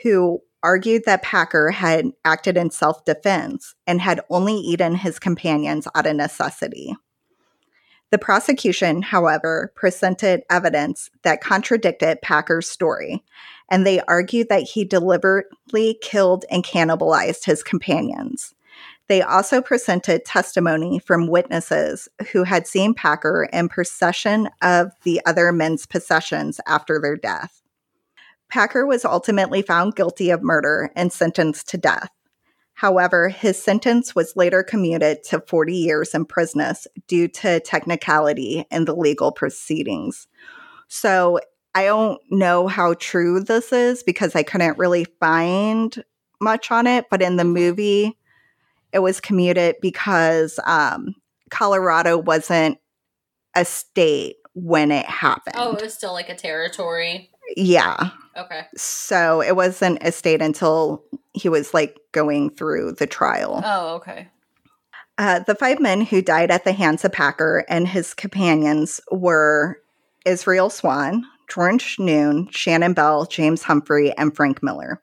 who 0.02 0.40
argued 0.62 1.02
that 1.06 1.22
Packer 1.22 1.70
had 1.70 2.10
acted 2.24 2.56
in 2.56 2.70
self 2.70 3.04
defense 3.04 3.74
and 3.86 4.00
had 4.00 4.20
only 4.30 4.54
eaten 4.54 4.96
his 4.96 5.18
companions 5.18 5.86
out 5.94 6.06
of 6.06 6.16
necessity. 6.16 6.94
The 8.16 8.20
prosecution, 8.20 9.02
however, 9.02 9.74
presented 9.74 10.42
evidence 10.48 11.10
that 11.20 11.42
contradicted 11.42 12.22
Packer's 12.22 12.66
story, 12.66 13.22
and 13.70 13.86
they 13.86 14.00
argued 14.08 14.48
that 14.48 14.62
he 14.62 14.86
deliberately 14.86 15.98
killed 16.00 16.46
and 16.50 16.64
cannibalized 16.64 17.44
his 17.44 17.62
companions. 17.62 18.54
They 19.08 19.20
also 19.20 19.60
presented 19.60 20.24
testimony 20.24 20.98
from 20.98 21.26
witnesses 21.26 22.08
who 22.32 22.44
had 22.44 22.66
seen 22.66 22.94
Packer 22.94 23.50
in 23.52 23.68
possession 23.68 24.48
of 24.62 24.92
the 25.02 25.20
other 25.26 25.52
men's 25.52 25.84
possessions 25.84 26.58
after 26.66 26.98
their 26.98 27.16
death. 27.16 27.60
Packer 28.48 28.86
was 28.86 29.04
ultimately 29.04 29.60
found 29.60 29.94
guilty 29.94 30.30
of 30.30 30.42
murder 30.42 30.90
and 30.96 31.12
sentenced 31.12 31.68
to 31.68 31.76
death. 31.76 32.08
However, 32.76 33.30
his 33.30 33.60
sentence 33.60 34.14
was 34.14 34.36
later 34.36 34.62
commuted 34.62 35.24
to 35.24 35.40
40 35.40 35.74
years 35.74 36.14
in 36.14 36.26
prison 36.26 36.74
due 37.08 37.26
to 37.26 37.58
technicality 37.60 38.66
in 38.70 38.84
the 38.84 38.94
legal 38.94 39.32
proceedings. 39.32 40.28
So 40.86 41.40
I 41.74 41.86
don't 41.86 42.20
know 42.30 42.68
how 42.68 42.92
true 42.94 43.40
this 43.40 43.72
is 43.72 44.02
because 44.02 44.36
I 44.36 44.42
couldn't 44.42 44.76
really 44.76 45.06
find 45.18 46.04
much 46.38 46.70
on 46.70 46.86
it, 46.86 47.06
but 47.10 47.22
in 47.22 47.36
the 47.36 47.44
movie, 47.44 48.14
it 48.92 48.98
was 48.98 49.22
commuted 49.22 49.76
because 49.80 50.60
um, 50.66 51.14
Colorado 51.48 52.18
wasn't 52.18 52.76
a 53.54 53.64
state 53.64 54.36
when 54.52 54.92
it 54.92 55.06
happened. 55.06 55.56
Oh, 55.58 55.76
it 55.76 55.82
was 55.82 55.94
still 55.94 56.12
like 56.12 56.28
a 56.28 56.34
territory. 56.34 57.30
Yeah. 57.56 58.10
Okay. 58.36 58.66
So 58.76 59.40
it 59.40 59.56
wasn't 59.56 59.98
a 60.02 60.12
state 60.12 60.42
until 60.42 61.04
he 61.32 61.48
was 61.48 61.72
like 61.72 61.98
going 62.12 62.50
through 62.50 62.92
the 62.92 63.06
trial. 63.06 63.62
Oh, 63.64 63.94
okay. 63.96 64.28
Uh, 65.18 65.40
the 65.40 65.54
five 65.54 65.80
men 65.80 66.02
who 66.02 66.20
died 66.20 66.50
at 66.50 66.64
the 66.64 66.72
hands 66.72 67.04
of 67.04 67.12
Packer 67.12 67.64
and 67.68 67.88
his 67.88 68.12
companions 68.12 69.00
were 69.10 69.80
Israel 70.26 70.68
Swan, 70.68 71.24
George 71.48 71.98
Noon, 71.98 72.48
Shannon 72.50 72.92
Bell, 72.92 73.24
James 73.24 73.62
Humphrey, 73.62 74.12
and 74.18 74.36
Frank 74.36 74.62
Miller. 74.62 75.00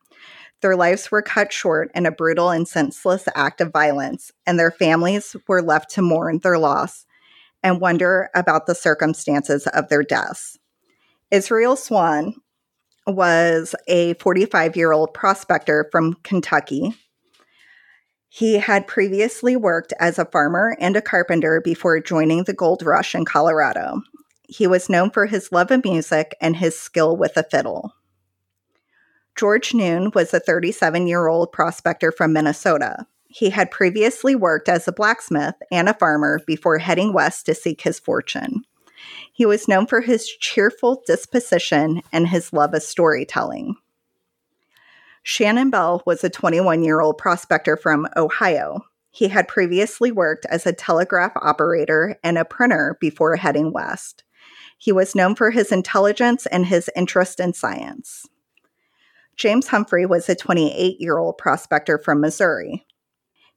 Their 0.61 0.75
lives 0.75 1.11
were 1.11 1.21
cut 1.21 1.51
short 1.51 1.91
in 1.95 2.05
a 2.05 2.11
brutal 2.11 2.49
and 2.49 2.67
senseless 2.67 3.27
act 3.35 3.59
of 3.59 3.73
violence, 3.73 4.31
and 4.45 4.59
their 4.59 4.71
families 4.71 5.35
were 5.47 5.61
left 5.61 5.89
to 5.91 6.01
mourn 6.01 6.39
their 6.39 6.57
loss 6.57 7.05
and 7.63 7.81
wonder 7.81 8.29
about 8.35 8.65
the 8.65 8.75
circumstances 8.75 9.67
of 9.67 9.89
their 9.89 10.03
deaths. 10.03 10.57
Israel 11.31 11.75
Swan 11.75 12.35
was 13.07 13.75
a 13.87 14.13
45 14.15 14.75
year 14.75 14.91
old 14.91 15.13
prospector 15.13 15.87
from 15.91 16.15
Kentucky. 16.23 16.93
He 18.29 18.55
had 18.55 18.87
previously 18.87 19.55
worked 19.55 19.93
as 19.99 20.17
a 20.17 20.25
farmer 20.25 20.75
and 20.79 20.95
a 20.95 21.01
carpenter 21.01 21.61
before 21.61 21.99
joining 21.99 22.45
the 22.45 22.53
gold 22.53 22.81
rush 22.81 23.13
in 23.13 23.25
Colorado. 23.25 24.01
He 24.47 24.65
was 24.65 24.89
known 24.89 25.11
for 25.11 25.27
his 25.27 25.51
love 25.51 25.69
of 25.69 25.83
music 25.83 26.35
and 26.41 26.55
his 26.55 26.77
skill 26.77 27.15
with 27.15 27.37
a 27.37 27.43
fiddle. 27.43 27.93
George 29.35 29.73
Noon 29.73 30.11
was 30.13 30.33
a 30.33 30.39
37 30.39 31.07
year 31.07 31.27
old 31.27 31.51
prospector 31.51 32.11
from 32.11 32.33
Minnesota. 32.33 33.05
He 33.27 33.49
had 33.49 33.71
previously 33.71 34.35
worked 34.35 34.69
as 34.69 34.87
a 34.87 34.91
blacksmith 34.91 35.55
and 35.71 35.89
a 35.89 35.95
farmer 35.95 36.39
before 36.45 36.77
heading 36.77 37.13
west 37.13 37.47
to 37.47 37.55
seek 37.55 37.81
his 37.81 37.99
fortune. 37.99 38.63
He 39.33 39.47
was 39.47 39.67
known 39.67 39.87
for 39.87 40.01
his 40.01 40.27
cheerful 40.27 41.01
disposition 41.07 42.03
and 42.11 42.27
his 42.27 42.53
love 42.53 42.75
of 42.75 42.83
storytelling. 42.83 43.75
Shannon 45.23 45.71
Bell 45.71 46.03
was 46.05 46.23
a 46.23 46.29
21 46.29 46.83
year 46.83 47.01
old 47.01 47.17
prospector 47.17 47.75
from 47.75 48.07
Ohio. 48.15 48.81
He 49.09 49.29
had 49.29 49.47
previously 49.47 50.11
worked 50.11 50.45
as 50.49 50.67
a 50.67 50.73
telegraph 50.73 51.33
operator 51.35 52.19
and 52.23 52.37
a 52.37 52.45
printer 52.45 52.97
before 53.01 53.35
heading 53.35 53.73
west. 53.73 54.23
He 54.77 54.91
was 54.91 55.15
known 55.15 55.35
for 55.35 55.49
his 55.49 55.71
intelligence 55.71 56.45
and 56.45 56.67
his 56.67 56.89
interest 56.95 57.39
in 57.39 57.53
science. 57.53 58.27
James 59.35 59.67
Humphrey 59.67 60.05
was 60.05 60.29
a 60.29 60.35
28 60.35 60.99
year 60.99 61.17
old 61.17 61.39
prospector 61.39 61.97
from 61.97 62.21
Missouri. 62.21 62.85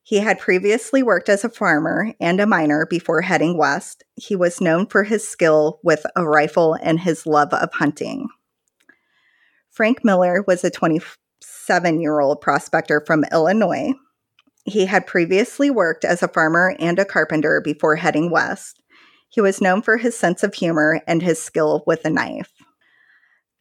He 0.07 0.19
had 0.19 0.38
previously 0.38 1.03
worked 1.03 1.29
as 1.29 1.42
a 1.42 1.49
farmer 1.49 2.14
and 2.21 2.38
a 2.38 2.47
miner 2.47 2.87
before 2.87 3.23
heading 3.23 3.59
west. 3.59 4.05
He 4.14 4.37
was 4.37 4.61
known 4.61 4.87
for 4.87 5.03
his 5.03 5.27
skill 5.27 5.81
with 5.83 6.07
a 6.14 6.25
rifle 6.25 6.79
and 6.81 7.01
his 7.01 7.27
love 7.27 7.53
of 7.53 7.71
hunting. 7.73 8.29
Frank 9.69 10.05
Miller 10.05 10.45
was 10.47 10.62
a 10.62 10.71
27 10.71 12.01
year 12.01 12.21
old 12.21 12.40
prospector 12.40 13.03
from 13.05 13.25
Illinois. 13.33 13.95
He 14.64 14.87
had 14.87 15.09
previously 15.09 15.71
worked 15.71 16.05
as 16.05 16.23
a 16.23 16.29
farmer 16.29 16.77
and 16.79 17.01
a 17.01 17.05
carpenter 17.05 17.61
before 17.61 17.97
heading 17.97 18.31
west. 18.31 18.81
He 19.29 19.40
was 19.40 19.61
known 19.61 19.83
for 19.83 19.97
his 19.97 20.16
sense 20.16 20.45
of 20.45 20.55
humor 20.55 21.01
and 21.09 21.21
his 21.21 21.42
skill 21.42 21.83
with 21.85 22.05
a 22.05 22.11
knife. 22.11 22.53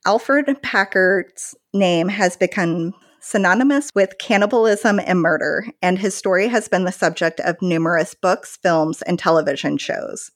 Alfred 0.06 0.62
Packer's 0.62 1.56
name 1.74 2.10
has 2.10 2.38
become 2.38 2.94
synonymous 3.26 3.90
with 3.96 4.20
cannibalism 4.20 5.00
and 5.00 5.20
murder, 5.20 5.66
and 5.82 5.98
his 5.98 6.14
story 6.14 6.48
has 6.48 6.68
been 6.68 6.84
the 6.84 6.92
subject 6.92 7.40
of 7.40 7.60
numerous 7.60 8.14
books, 8.14 8.56
films, 8.62 9.02
and 9.02 9.18
television 9.18 9.78
shows. 9.78 10.30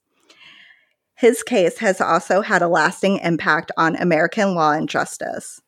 His 1.13 1.43
case 1.43 1.77
has 1.77 2.01
also 2.01 2.41
had 2.41 2.63
a 2.63 2.67
lasting 2.67 3.19
impact 3.19 3.71
on 3.77 3.95
American 3.95 4.55
law 4.55 4.71
and 4.71 4.89
justice. 4.89 5.61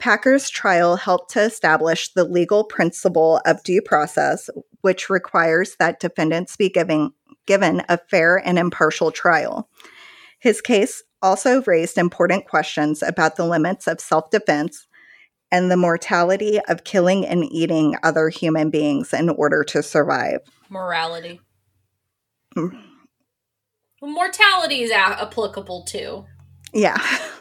Packer's 0.00 0.50
trial 0.50 0.96
helped 0.96 1.30
to 1.32 1.42
establish 1.42 2.12
the 2.12 2.24
legal 2.24 2.64
principle 2.64 3.40
of 3.46 3.62
due 3.62 3.80
process, 3.80 4.50
which 4.80 5.08
requires 5.08 5.76
that 5.76 6.00
defendants 6.00 6.56
be 6.56 6.68
giving, 6.68 7.12
given 7.46 7.84
a 7.88 7.98
fair 7.98 8.36
and 8.36 8.58
impartial 8.58 9.12
trial. 9.12 9.68
His 10.40 10.60
case 10.60 11.04
also 11.22 11.62
raised 11.62 11.98
important 11.98 12.46
questions 12.46 13.00
about 13.00 13.36
the 13.36 13.46
limits 13.46 13.86
of 13.86 14.00
self 14.00 14.30
defense 14.30 14.87
and 15.50 15.70
the 15.70 15.76
mortality 15.76 16.60
of 16.68 16.84
killing 16.84 17.26
and 17.26 17.44
eating 17.52 17.96
other 18.02 18.28
human 18.28 18.70
beings 18.70 19.12
in 19.12 19.30
order 19.30 19.64
to 19.64 19.82
survive. 19.82 20.40
Morality. 20.68 21.40
Mm. 22.56 22.82
Mortality 24.02 24.82
is 24.82 24.90
a- 24.90 25.22
applicable 25.22 25.84
too. 25.84 26.24
Yeah. 26.72 26.98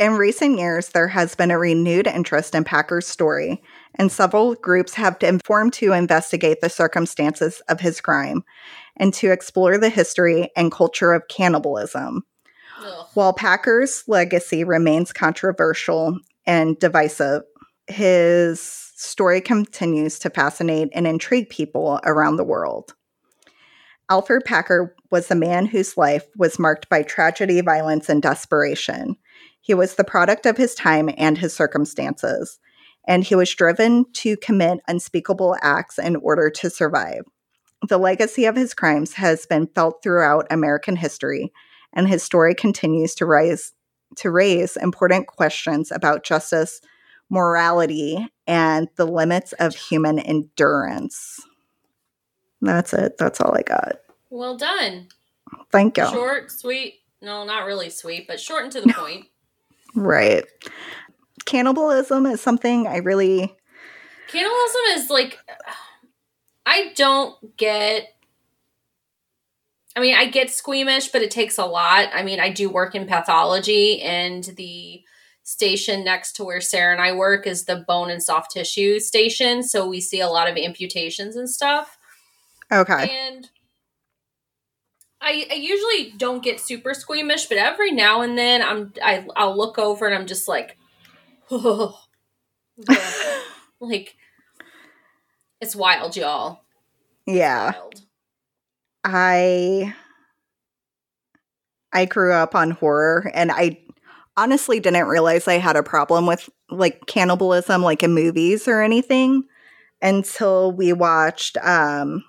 In 0.00 0.12
recent 0.12 0.58
years, 0.58 0.90
there 0.90 1.08
has 1.08 1.34
been 1.34 1.50
a 1.50 1.58
renewed 1.58 2.06
interest 2.06 2.54
in 2.54 2.62
Packer's 2.62 3.06
story, 3.06 3.60
and 3.96 4.12
several 4.12 4.54
groups 4.54 4.94
have 4.94 5.18
been 5.18 5.40
formed 5.40 5.72
to 5.74 5.92
investigate 5.92 6.60
the 6.60 6.70
circumstances 6.70 7.60
of 7.68 7.80
his 7.80 8.00
crime 8.00 8.44
and 8.96 9.12
to 9.14 9.32
explore 9.32 9.76
the 9.76 9.88
history 9.88 10.50
and 10.56 10.70
culture 10.70 11.12
of 11.12 11.26
cannibalism. 11.26 12.22
Ugh. 12.80 13.06
While 13.14 13.32
Packer's 13.32 14.04
legacy 14.06 14.62
remains 14.62 15.12
controversial 15.12 16.20
and 16.48 16.78
divisive, 16.78 17.42
his 17.86 18.58
story 18.60 19.40
continues 19.40 20.18
to 20.18 20.30
fascinate 20.30 20.88
and 20.94 21.06
intrigue 21.06 21.50
people 21.50 22.00
around 22.04 22.36
the 22.36 22.44
world. 22.44 22.94
Alfred 24.10 24.44
Packer 24.46 24.96
was 25.10 25.30
a 25.30 25.34
man 25.34 25.66
whose 25.66 25.98
life 25.98 26.24
was 26.36 26.58
marked 26.58 26.88
by 26.88 27.02
tragedy, 27.02 27.60
violence, 27.60 28.08
and 28.08 28.22
desperation. 28.22 29.16
He 29.60 29.74
was 29.74 29.94
the 29.94 30.04
product 30.04 30.46
of 30.46 30.56
his 30.56 30.74
time 30.74 31.10
and 31.18 31.36
his 31.36 31.52
circumstances, 31.52 32.58
and 33.06 33.22
he 33.22 33.34
was 33.34 33.54
driven 33.54 34.10
to 34.14 34.38
commit 34.38 34.80
unspeakable 34.88 35.56
acts 35.60 35.98
in 35.98 36.16
order 36.16 36.48
to 36.48 36.70
survive. 36.70 37.24
The 37.86 37.98
legacy 37.98 38.46
of 38.46 38.56
his 38.56 38.72
crimes 38.72 39.12
has 39.14 39.44
been 39.44 39.68
felt 39.74 40.02
throughout 40.02 40.46
American 40.50 40.96
history, 40.96 41.52
and 41.92 42.08
his 42.08 42.22
story 42.22 42.54
continues 42.54 43.14
to 43.16 43.26
rise 43.26 43.72
to 44.18 44.30
raise 44.30 44.76
important 44.76 45.26
questions 45.26 45.90
about 45.90 46.24
justice, 46.24 46.80
morality, 47.30 48.28
and 48.46 48.88
the 48.96 49.06
limits 49.06 49.52
of 49.54 49.74
human 49.74 50.18
endurance. 50.18 51.40
That's 52.60 52.92
it. 52.92 53.18
That's 53.18 53.40
all 53.40 53.56
I 53.56 53.62
got. 53.62 54.00
Well 54.30 54.56
done. 54.56 55.08
Thank 55.70 55.96
you. 55.96 56.06
Short, 56.06 56.50
sweet. 56.50 57.00
No, 57.20 57.44
not 57.44 57.66
really 57.66 57.90
sweet, 57.90 58.26
but 58.28 58.40
short 58.40 58.64
and 58.64 58.72
to 58.72 58.80
the 58.80 58.92
point. 58.96 59.26
Right. 59.94 60.44
Cannibalism 61.44 62.26
is 62.26 62.40
something 62.40 62.86
I 62.86 62.98
really 62.98 63.54
Cannibalism 64.28 64.80
is 64.90 65.10
like 65.10 65.38
I 66.66 66.92
don't 66.94 67.56
get 67.56 68.14
I 69.98 70.00
mean, 70.00 70.14
I 70.14 70.26
get 70.26 70.52
squeamish, 70.52 71.08
but 71.08 71.22
it 71.22 71.30
takes 71.32 71.58
a 71.58 71.64
lot. 71.64 72.10
I 72.14 72.22
mean, 72.22 72.38
I 72.38 72.50
do 72.50 72.70
work 72.70 72.94
in 72.94 73.04
pathology 73.04 74.00
and 74.00 74.44
the 74.44 75.02
station 75.42 76.04
next 76.04 76.34
to 76.34 76.44
where 76.44 76.60
Sarah 76.60 76.92
and 76.92 77.02
I 77.02 77.10
work 77.16 77.48
is 77.48 77.64
the 77.64 77.84
bone 77.88 78.08
and 78.08 78.22
soft 78.22 78.52
tissue 78.52 79.00
station, 79.00 79.64
so 79.64 79.88
we 79.88 80.00
see 80.00 80.20
a 80.20 80.28
lot 80.28 80.48
of 80.48 80.56
amputations 80.56 81.34
and 81.34 81.50
stuff. 81.50 81.98
okay. 82.70 83.10
And 83.10 83.50
I, 85.20 85.48
I 85.50 85.54
usually 85.54 86.12
don't 86.16 86.44
get 86.44 86.60
super 86.60 86.94
squeamish, 86.94 87.46
but 87.46 87.58
every 87.58 87.90
now 87.90 88.20
and 88.20 88.38
then 88.38 88.62
I'm 88.62 88.92
I 89.02 89.26
I'll 89.34 89.56
look 89.56 89.80
over 89.80 90.06
and 90.06 90.14
I'm 90.14 90.28
just 90.28 90.46
like, 90.46 90.78
oh, 91.50 92.00
like 93.80 94.14
it's 95.60 95.74
wild, 95.74 96.16
y'all. 96.16 96.60
Yeah. 97.26 97.72
Wild. 97.72 98.02
I 99.04 99.94
I 101.92 102.04
grew 102.04 102.32
up 102.32 102.54
on 102.54 102.72
horror 102.72 103.30
and 103.34 103.50
I 103.52 103.78
honestly 104.36 104.78
didn't 104.80 105.06
realize 105.06 105.48
I 105.48 105.54
had 105.58 105.76
a 105.76 105.82
problem 105.82 106.26
with 106.26 106.48
like 106.70 107.06
cannibalism 107.06 107.82
like 107.82 108.02
in 108.02 108.12
movies 108.14 108.68
or 108.68 108.82
anything 108.82 109.44
until 110.02 110.70
we 110.72 110.92
watched 110.92 111.56
um 111.58 112.24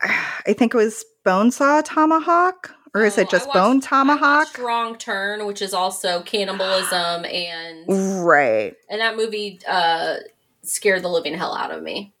I 0.02 0.52
think 0.52 0.74
it 0.74 0.78
was 0.78 1.04
Bonesaw 1.24 1.82
Tomahawk 1.84 2.70
or 2.94 3.04
is 3.04 3.18
Oh, 3.18 3.22
it 3.22 3.30
just 3.30 3.52
Bone 3.52 3.76
watched- 3.76 3.86
I 3.86 3.88
Tomahawk? 3.90 4.58
Wrong 4.58 4.96
Turn, 4.96 5.44
which 5.44 5.60
is 5.60 5.74
also 5.74 6.22
cannibalism, 6.22 7.24
and 7.26 8.24
Right. 8.24 8.74
and 8.88 9.00
that 9.00 9.16
movie 9.16 9.60
uh 9.68 10.16
scared 10.62 11.02
the 11.02 11.08
living 11.08 11.34
hell 11.34 11.54
out 11.54 11.70
of 11.72 11.82
me. 11.82 12.14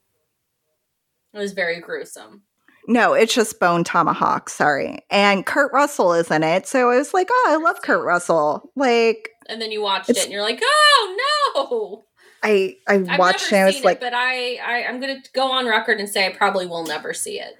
It 1.32 1.38
was 1.38 1.52
very 1.52 1.80
gruesome. 1.80 2.42
No, 2.86 3.14
it's 3.14 3.34
just 3.34 3.58
Bone 3.58 3.84
Tomahawk, 3.84 4.48
sorry. 4.48 5.04
And 5.10 5.44
Kurt 5.44 5.72
Russell 5.72 6.12
is 6.12 6.30
in 6.30 6.42
it. 6.42 6.66
So 6.66 6.90
I 6.90 6.96
was 6.98 7.12
like, 7.12 7.28
"Oh, 7.30 7.46
I 7.48 7.56
love 7.56 7.82
Kurt 7.82 8.04
Russell." 8.04 8.70
Like 8.76 9.30
And 9.48 9.60
then 9.60 9.72
you 9.72 9.82
watched 9.82 10.10
it, 10.10 10.18
and 10.18 10.32
you're 10.32 10.42
like, 10.42 10.60
"Oh 10.62 11.16
no!" 11.56 12.04
I 12.42 12.76
I 12.86 12.94
I've 12.94 13.18
watched 13.18 13.52
it 13.52 13.56
I 13.56 13.64
was 13.66 13.74
seen 13.76 13.84
like, 13.84 13.96
it, 13.96 14.00
but 14.00 14.14
I, 14.14 14.56
I 14.56 14.84
I'm 14.88 15.00
gonna 15.00 15.22
go 15.32 15.50
on 15.50 15.66
record 15.66 15.98
and 15.98 16.08
say 16.08 16.26
I 16.26 16.30
probably 16.30 16.66
will 16.66 16.84
never 16.84 17.12
see 17.12 17.40
it. 17.40 17.56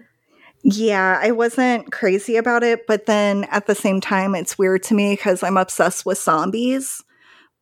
Yeah, 0.63 1.21
I 1.23 1.31
wasn't 1.31 1.93
crazy 1.93 2.37
about 2.37 2.65
it, 2.65 2.87
but 2.87 3.07
then 3.07 3.45
at 3.45 3.67
the 3.67 3.75
same 3.75 4.01
time, 4.01 4.35
it's 4.35 4.59
weird 4.59 4.83
to 4.85 4.95
me 4.95 5.13
because 5.13 5.43
I'm 5.43 5.57
obsessed 5.57 6.05
with 6.05 6.19
zombies, 6.19 7.05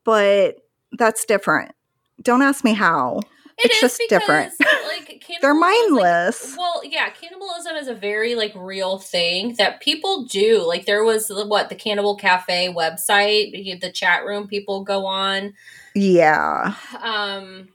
but 0.05 0.57
that's 0.93 1.25
different. 1.25 1.73
Don't 2.23 2.43
ask 2.43 2.65
me 2.65 2.73
how. 2.73 3.21
It 3.59 3.67
It's 3.67 3.75
is 3.77 3.81
just 3.81 3.99
because, 3.99 4.21
different. 4.21 4.53
Like 4.61 5.07
cannibalism 5.21 5.37
They're 5.41 5.53
is, 5.53 5.61
like- 5.61 6.03
mindless. 6.03 6.55
well, 6.59 6.83
yeah, 6.85 7.09
cannibalism 7.11 7.77
is 7.77 7.89
a 7.89 7.95
very 7.95 8.35
like 8.35 8.53
real 8.57 8.99
thing 8.99 9.55
that 9.59 9.81
people 9.81 10.25
do. 10.25 10.63
Like 10.67 10.87
there 10.87 11.05
was 11.05 11.29
what 11.31 11.69
the 11.69 11.75
Cannibal 11.77 12.17
Cafe 12.17 12.73
website, 12.75 13.81
the 13.81 13.93
chat 13.93 14.25
room 14.25 14.49
people 14.49 14.83
go 14.85 15.07
on. 15.07 15.55
Yeah. 15.95 16.75
Um, 17.01 17.69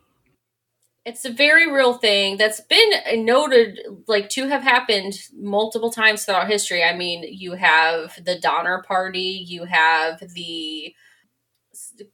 it's 1.05 1.23
a 1.23 1.31
very 1.31 1.71
real 1.71 1.93
thing 1.93 2.35
that's 2.37 2.59
been 2.61 3.25
noted 3.25 3.79
like 4.07 4.29
to 4.31 4.47
have 4.49 4.61
happened 4.61 5.17
multiple 5.33 5.91
times 5.91 6.25
throughout 6.25 6.49
history. 6.49 6.83
I 6.83 6.93
mean, 6.95 7.23
you 7.27 7.53
have 7.53 8.23
the 8.23 8.37
Donner 8.37 8.83
Party, 8.85 9.43
you 9.47 9.63
have 9.63 10.19
the 10.33 10.93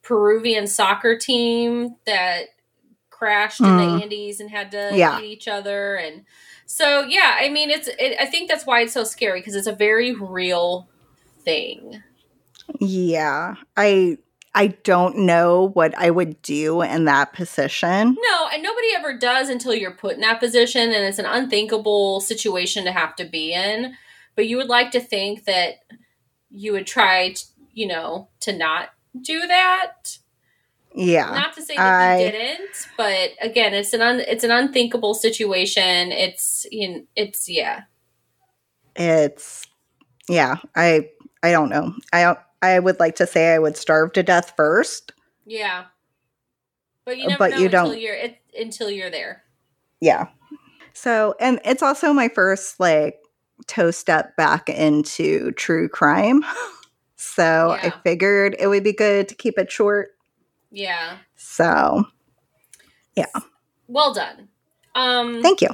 Peruvian 0.02 0.66
soccer 0.68 1.18
team 1.18 1.96
that 2.06 2.44
crashed 3.16 3.60
in 3.60 3.66
Mm. 3.66 3.98
the 3.98 4.02
Andes 4.04 4.40
and 4.40 4.50
had 4.50 4.70
to 4.72 4.90
Yeah. 4.94 5.18
eat 5.20 5.24
each 5.24 5.48
other 5.48 5.96
and 5.96 6.24
so 6.66 7.02
yeah, 7.02 7.36
I 7.40 7.48
mean 7.48 7.70
it's 7.70 7.88
it, 7.88 8.16
I 8.20 8.26
think 8.26 8.48
that's 8.48 8.66
why 8.66 8.80
it's 8.82 8.92
so 8.92 9.04
scary 9.04 9.40
because 9.40 9.54
it's 9.54 9.66
a 9.68 9.72
very 9.72 10.12
real 10.12 10.88
thing. 11.44 12.02
Yeah. 12.80 13.54
I 13.76 14.18
I 14.54 14.68
don't 14.68 15.18
know 15.18 15.68
what 15.74 15.96
I 15.98 16.10
would 16.10 16.40
do 16.40 16.80
in 16.80 17.04
that 17.04 17.34
position. 17.34 18.16
No, 18.18 18.48
and 18.52 18.62
nobody 18.62 18.88
ever 18.96 19.12
does 19.16 19.50
until 19.50 19.74
you're 19.74 19.90
put 19.90 20.14
in 20.14 20.22
that 20.22 20.40
position, 20.40 20.80
and 20.92 21.04
it's 21.04 21.18
an 21.18 21.26
unthinkable 21.26 22.20
situation 22.22 22.84
to 22.86 22.92
have 22.92 23.14
to 23.16 23.26
be 23.26 23.52
in. 23.52 23.94
But 24.34 24.46
you 24.48 24.56
would 24.56 24.68
like 24.68 24.90
to 24.92 25.00
think 25.00 25.44
that 25.44 25.80
you 26.50 26.72
would 26.72 26.86
try, 26.86 27.32
t- 27.32 27.44
you 27.74 27.86
know, 27.86 28.28
to 28.40 28.52
not 28.56 28.90
do 29.20 29.46
that. 29.46 30.18
Yeah. 30.98 31.30
Not 31.30 31.52
to 31.54 31.62
say 31.62 31.76
that 31.76 31.84
I- 31.84 32.24
you 32.24 32.30
didn't, 32.32 32.88
but 32.96 33.30
again, 33.42 33.74
it's 33.74 33.92
an 33.92 34.00
un- 34.00 34.20
it's 34.20 34.44
an 34.44 34.50
unthinkable 34.50 35.12
situation. 35.14 36.10
It's 36.10 36.66
you 36.72 36.88
know, 36.88 37.02
it's 37.14 37.48
yeah. 37.48 37.82
It's 38.94 39.66
yeah, 40.28 40.56
I 40.74 41.10
I 41.42 41.52
don't 41.52 41.68
know. 41.68 41.94
I 42.12 42.36
I 42.62 42.78
would 42.78 42.98
like 42.98 43.16
to 43.16 43.26
say 43.26 43.52
I 43.54 43.58
would 43.58 43.76
starve 43.76 44.12
to 44.14 44.22
death 44.22 44.54
first. 44.56 45.12
Yeah. 45.44 45.84
But 47.04 47.18
you 47.18 47.24
uh, 47.24 47.28
never 47.28 47.38
But 47.38 47.50
know 47.52 47.58
you 47.58 47.64
until 47.66 47.84
don't- 47.90 48.00
you're 48.00 48.14
it, 48.14 48.38
until 48.58 48.90
you're 48.90 49.10
there. 49.10 49.44
Yeah. 50.00 50.28
So, 50.94 51.34
and 51.38 51.60
it's 51.64 51.82
also 51.82 52.14
my 52.14 52.28
first 52.28 52.80
like 52.80 53.18
toe 53.66 53.90
step 53.90 54.34
back 54.36 54.70
into 54.70 55.52
true 55.52 55.90
crime. 55.90 56.42
so 57.16 57.76
I 57.82 57.92
figured 58.02 58.56
it 58.58 58.66
would 58.68 58.82
be 58.82 58.94
good 58.94 59.28
to 59.28 59.34
keep 59.34 59.58
it 59.58 59.70
short. 59.70 60.15
Yeah. 60.70 61.18
So 61.36 62.06
yeah. 63.14 63.26
Well 63.88 64.12
done. 64.12 64.48
Um 64.94 65.42
thank 65.42 65.60
you. 65.60 65.68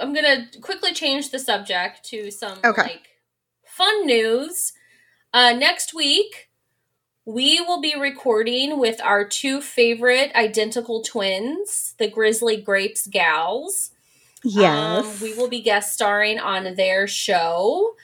I'm 0.00 0.12
gonna 0.12 0.46
quickly 0.60 0.92
change 0.92 1.30
the 1.30 1.38
subject 1.38 2.04
to 2.10 2.30
some 2.30 2.58
Okay. 2.64 2.82
like 2.82 3.08
fun 3.64 4.06
news. 4.06 4.72
Uh, 5.32 5.52
next 5.52 5.94
week, 5.94 6.48
we 7.24 7.60
will 7.60 7.80
be 7.80 7.94
recording 7.94 8.78
with 8.78 9.00
our 9.02 9.26
two 9.26 9.60
favorite 9.60 10.34
identical 10.34 11.02
twins, 11.02 11.94
the 11.98 12.08
Grizzly 12.08 12.56
Grapes 12.56 13.06
gals. 13.06 13.90
Yes. 14.42 15.04
Um, 15.04 15.20
we 15.20 15.34
will 15.34 15.48
be 15.48 15.60
guest 15.60 15.92
starring 15.92 16.38
on 16.38 16.74
their 16.76 17.06
show, 17.06 17.94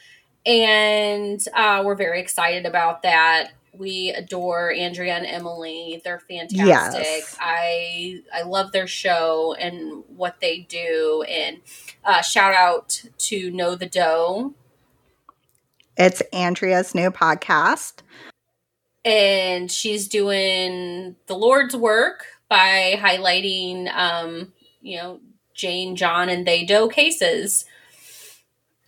and 0.44 1.42
uh, 1.54 1.82
we're 1.84 1.94
very 1.94 2.20
excited 2.20 2.66
about 2.66 3.02
that. 3.02 3.52
We 3.76 4.10
adore 4.10 4.72
Andrea 4.72 5.14
and 5.16 5.26
Emily. 5.26 6.00
They're 6.04 6.20
fantastic. 6.20 6.66
Yes. 6.66 7.36
I 7.40 8.22
I 8.32 8.42
love 8.42 8.72
their 8.72 8.86
show 8.86 9.54
and 9.58 10.04
what 10.08 10.40
they 10.40 10.60
do. 10.60 11.24
And 11.28 11.60
uh, 12.04 12.22
shout 12.22 12.54
out 12.54 13.02
to 13.18 13.50
Know 13.50 13.74
the 13.74 13.86
Doe. 13.86 14.54
It's 15.96 16.22
Andrea's 16.32 16.94
new 16.94 17.10
podcast. 17.10 18.02
And 19.04 19.70
she's 19.70 20.08
doing 20.08 21.16
the 21.26 21.34
Lord's 21.34 21.76
work 21.76 22.26
by 22.48 22.98
highlighting, 22.98 23.94
um, 23.94 24.52
you 24.80 24.96
know, 24.96 25.20
Jane, 25.54 25.94
John, 25.94 26.28
and 26.28 26.46
they 26.46 26.64
Doe 26.64 26.88
cases. 26.88 27.64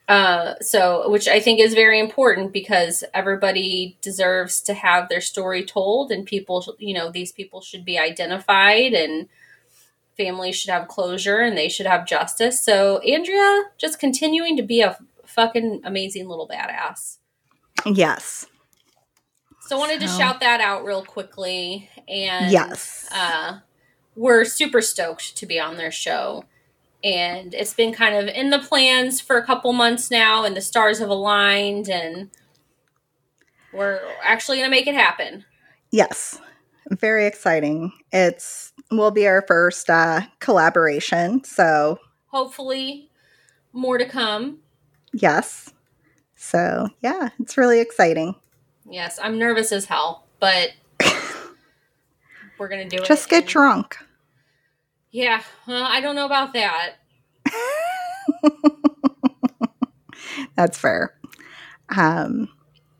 Uh, 0.09 0.55
so, 0.61 1.09
which 1.11 1.27
I 1.27 1.41
think 1.41 1.59
is 1.59 1.75
very 1.75 1.99
important 1.99 2.53
because 2.53 3.03
everybody 3.13 3.99
deserves 4.01 4.61
to 4.63 4.75
have 4.75 5.09
their 5.09 5.21
story 5.21 5.65
told, 5.65 6.13
and 6.13 6.25
people, 6.25 6.65
you 6.79 6.95
know, 6.95 7.11
these 7.11 7.33
people 7.33 7.61
should 7.61 7.85
be 7.85 7.99
identified, 7.99 8.93
and 8.93 9.29
families 10.17 10.55
should 10.57 10.71
have 10.71 10.87
closure, 10.87 11.41
and 11.41 11.59
they 11.59 11.69
should 11.69 11.87
have 11.87 12.07
justice. 12.07 12.61
So, 12.61 12.99
Andrea, 13.01 13.65
just 13.79 13.99
continuing 13.99 14.57
to 14.57 14.63
be 14.63 14.81
a 14.81 14.97
fucking 15.25 15.81
amazing 15.83 16.29
little 16.29 16.49
badass. 16.49 17.17
Yes. 17.85 18.47
So, 19.63 19.77
I 19.77 19.79
wanted 19.81 20.01
to 20.01 20.09
shout 20.09 20.39
that 20.39 20.61
out 20.61 20.85
real 20.85 21.05
quickly, 21.05 21.91
and 22.07 22.53
Yes. 22.53 23.09
uh, 23.11 23.59
we're 24.15 24.45
super 24.45 24.81
stoked 24.81 25.37
to 25.37 25.47
be 25.47 25.59
on 25.59 25.77
their 25.77 25.91
show. 25.91 26.45
And 27.07 27.55
it's 27.55 27.73
been 27.73 27.93
kind 27.93 28.17
of 28.17 28.27
in 28.35 28.51
the 28.51 28.59
plans 28.59 29.21
for 29.21 29.39
a 29.39 29.47
couple 29.47 29.73
months 29.73 30.11
now, 30.11 30.43
and 30.45 30.57
the 30.57 30.61
stars 30.61 30.99
have 30.99 31.09
aligned, 31.09 31.89
and 31.89 32.31
we're 33.73 34.01
actually 34.25 34.57
going 34.57 34.69
to 34.69 34.77
make 34.77 34.89
it 34.89 34.95
happen. 34.97 35.45
Yes. 35.93 36.41
Very 36.91 37.27
exciting. 37.27 37.93
It's 38.13 38.73
will 38.91 39.13
be 39.13 39.27
our 39.29 39.45
first 39.47 39.89
uh 39.89 40.23
collaboration. 40.41 41.45
So, 41.45 41.99
Hopefully, 42.27 43.09
more 43.73 43.99
to 43.99 44.05
come. 44.07 44.59
yes. 45.13 45.73
So, 46.35 46.89
yeah, 47.01 47.29
it's 47.39 47.57
really 47.57 47.81
exciting. 47.81 48.35
Yes, 48.91 49.19
I'm 49.23 49.39
nervous 49.39 49.71
as 49.73 49.85
hell, 49.87 50.25
but 50.41 50.71
we're 52.59 52.69
going 52.69 52.89
to 52.89 52.97
do 52.97 53.03
it. 53.03 53.07
Just 53.07 53.29
get 53.29 53.47
drunk. 53.47 53.97
Yeah, 55.17 55.43
well, 55.67 55.83
I 55.83 56.03
don't 56.03 56.15
know 56.15 56.27
about 56.27 56.53
that. 56.53 56.97
That's 60.57 60.77
fair. 60.77 61.15
Um 61.89 62.51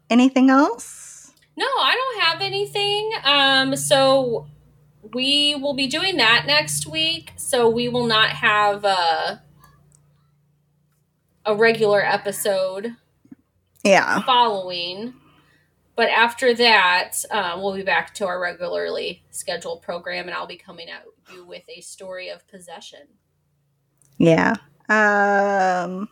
anything 0.09 0.49
else? 0.49 1.31
No, 1.59 1.67
I 1.67 1.95
don't 1.95 2.23
have 2.23 2.41
anything. 2.41 3.13
Um, 3.23 3.77
so 3.77 4.47
we 5.13 5.57
will 5.57 5.75
be 5.75 5.89
doing 5.89 6.17
that 6.17 6.45
next 6.47 6.87
week. 6.87 7.35
So 7.37 7.69
we 7.69 7.91
will 7.91 8.07
not 8.07 8.31
have 8.31 8.87
a, 8.87 9.43
a 11.45 11.55
regular 11.55 12.03
episode 12.03 12.97
Yeah. 13.85 14.23
following. 14.23 15.13
But 15.97 16.09
after 16.09 16.55
that, 16.55 17.13
um, 17.31 17.61
we'll 17.63 17.75
be 17.77 17.83
back 17.83 18.15
to 18.15 18.27
our 18.27 18.41
regularly 18.41 19.23
scheduled 19.31 19.83
program, 19.83 20.27
and 20.29 20.35
I'll 20.35 20.47
be 20.47 20.57
coming 20.59 20.89
at 20.91 21.05
you 21.33 21.47
with 21.47 21.65
a 21.69 21.81
story 21.81 22.29
of 22.29 22.47
possession. 22.49 23.09
Yeah. 24.19 24.55
Um 24.89 26.09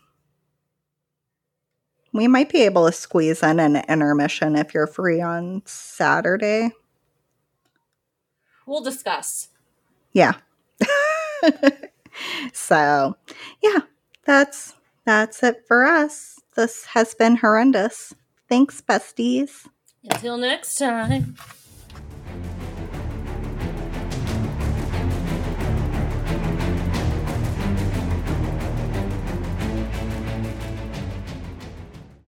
we 2.15 2.29
might 2.29 2.49
be 2.49 2.63
able 2.63 2.87
to 2.87 2.93
squeeze 2.93 3.43
in 3.43 3.59
an 3.59 3.77
intermission 3.89 4.55
if 4.55 4.73
you're 4.73 4.87
free 4.87 5.21
on 5.21 5.63
Saturday. 5.67 6.71
We'll 8.67 8.83
discuss. 8.83 9.49
Yeah. 10.13 10.35
so, 12.53 13.17
yeah, 13.63 13.81
that's 14.25 14.75
that's 15.05 15.43
it 15.43 15.65
for 15.67 15.85
us. 15.85 16.41
This 16.55 16.85
has 16.87 17.15
been 17.15 17.37
horrendous. 17.37 18.15
Thanks, 18.49 18.81
besties. 18.81 19.67
Until 20.05 20.37
next 20.37 20.77
time. 20.77 21.37